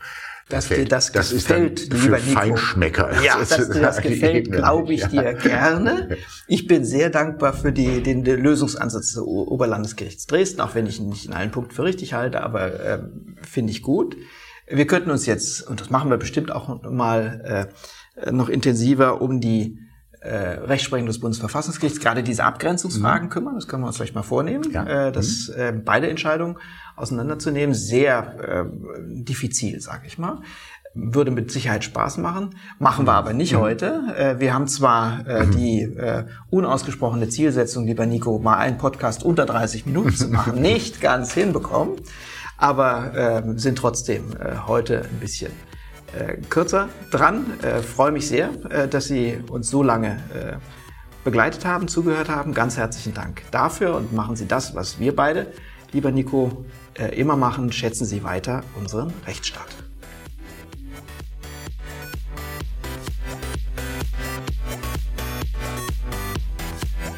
Dass 0.49 0.67
dir 0.67 0.86
das, 0.86 1.12
das 1.12 1.32
gefällt, 1.32 1.80
ist 1.80 1.91
dann 1.91 2.01
lieber 2.01 2.17
Nico. 2.17 2.32
Feinschmecker. 2.32 3.21
Ja, 3.21 3.38
dass 3.47 3.69
dir 3.69 3.80
das 3.80 4.01
gefällt, 4.01 4.51
glaube 4.51 4.93
ich 4.93 5.01
ja. 5.01 5.08
dir 5.08 5.34
gerne. 5.36 6.17
Ich 6.47 6.67
bin 6.67 6.86
sehr 6.86 7.10
dankbar 7.10 7.54
für 7.54 7.71
die, 7.71 8.04
den, 8.04 8.23
den 8.23 8.39
Lösungsansatz 8.39 9.13
des 9.13 9.17
Oberlandesgerichts 9.17 10.28
Dresden, 10.28 10.62
auch 10.62 10.75
wenn 10.75 10.86
ich 10.86 10.99
ihn 10.99 11.10
nicht 11.10 11.25
in 11.25 11.34
allen 11.34 11.49
Punkten 11.49 11.73
für 11.73 11.84
richtig 11.84 12.13
halte, 12.13 12.41
aber 12.41 12.80
ähm, 12.84 13.36
finde 13.41 13.71
ich 13.71 13.82
gut. 13.82 14.15
Wir 14.67 14.86
könnten 14.86 15.10
uns 15.10 15.25
jetzt, 15.25 15.63
und 15.63 15.82
das 15.82 15.89
machen 15.89 16.10
wir 16.10 16.17
bestimmt 16.17 16.51
auch 16.51 16.84
mal 16.84 17.67
äh, 18.15 18.32
noch 18.32 18.49
intensiver, 18.49 19.21
um 19.21 19.41
die 19.41 19.80
äh, 20.25 20.59
Rechtsprechung 20.65 21.07
des 21.07 21.19
Bundesverfassungsgerichts 21.19 21.99
gerade 21.99 22.23
diese 22.23 22.43
Abgrenzungsfragen 22.43 23.27
mhm. 23.27 23.31
kümmern. 23.31 23.55
Das 23.55 23.67
können 23.67 23.83
wir 23.83 23.88
uns 23.88 23.97
vielleicht 23.97 24.15
mal 24.15 24.23
vornehmen, 24.23 24.71
ja. 24.71 25.07
äh, 25.07 25.11
das 25.11 25.51
mhm. 25.55 25.61
äh, 25.61 25.71
beide 25.71 26.09
Entscheidungen 26.09 26.57
auseinanderzunehmen. 26.95 27.75
Sehr 27.75 28.65
äh, 28.65 28.65
diffizil, 29.23 29.79
sage 29.81 30.07
ich 30.07 30.17
mal. 30.17 30.41
würde 30.93 31.29
mit 31.29 31.51
Sicherheit 31.51 31.83
Spaß 31.83 32.17
machen. 32.17 32.55
Machen 32.79 33.05
wir 33.05 33.13
aber 33.13 33.33
nicht 33.33 33.53
mhm. 33.53 33.59
heute. 33.59 34.15
Äh, 34.17 34.39
wir 34.39 34.53
haben 34.53 34.67
zwar 34.67 35.27
äh, 35.27 35.45
mhm. 35.45 35.51
die 35.51 35.81
äh, 35.81 36.25
unausgesprochene 36.49 37.29
Zielsetzung, 37.29 37.85
lieber 37.85 38.05
Nico, 38.05 38.39
mal 38.39 38.57
einen 38.57 38.77
Podcast 38.77 39.23
unter 39.23 39.45
30 39.45 39.85
Minuten 39.85 40.13
zu 40.15 40.29
machen, 40.29 40.61
nicht 40.61 41.01
ganz 41.01 41.33
hinbekommen, 41.33 41.95
aber 42.57 43.13
äh, 43.13 43.59
sind 43.59 43.77
trotzdem 43.77 44.31
äh, 44.39 44.67
heute 44.67 45.03
ein 45.03 45.19
bisschen 45.19 45.51
äh, 46.15 46.38
kürzer 46.49 46.89
dran. 47.12 47.60
Äh, 47.62 47.82
freue 47.82 48.12
mich 48.12 48.28
sehr, 48.28 48.49
äh, 48.69 48.88
dass 48.88 49.06
Sie 49.06 49.39
uns 49.49 49.69
so 49.69 49.84
lange 49.84 50.17
äh, 50.34 50.58
begleitet 51.23 51.65
haben, 51.65 51.88
zugehört 51.88 52.30
haben. 52.30 52.54
Ganz 52.54 52.78
herzlichen 52.78 53.13
Dank 53.13 53.43
dafür 53.51 53.95
und 53.95 54.13
machen 54.13 54.36
Sie 54.36 54.47
das, 54.47 54.75
was 54.75 54.99
wir 54.99 55.15
beide, 55.15 55.47
lieber 55.91 56.12
Nico, 56.12 56.65
äh, 56.97 57.19
immer 57.19 57.36
machen. 57.36 57.71
Schätzen 57.71 58.06
Sie 58.06 58.23
weiter 58.23 58.63
unseren 58.80 59.12
Rechtsstaat. 59.25 59.67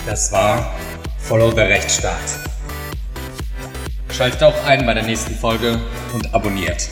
Das 0.08 0.32
war 0.32 0.74
Follow 1.20 1.52
the 1.52 1.60
Rechtsstaat. 1.60 2.40
Schaltet 4.10 4.42
auch 4.42 4.66
ein 4.66 4.86
bei 4.86 4.94
der 4.94 5.04
nächsten 5.04 5.36
Folge 5.36 5.78
und 6.14 6.34
abonniert. 6.34 6.90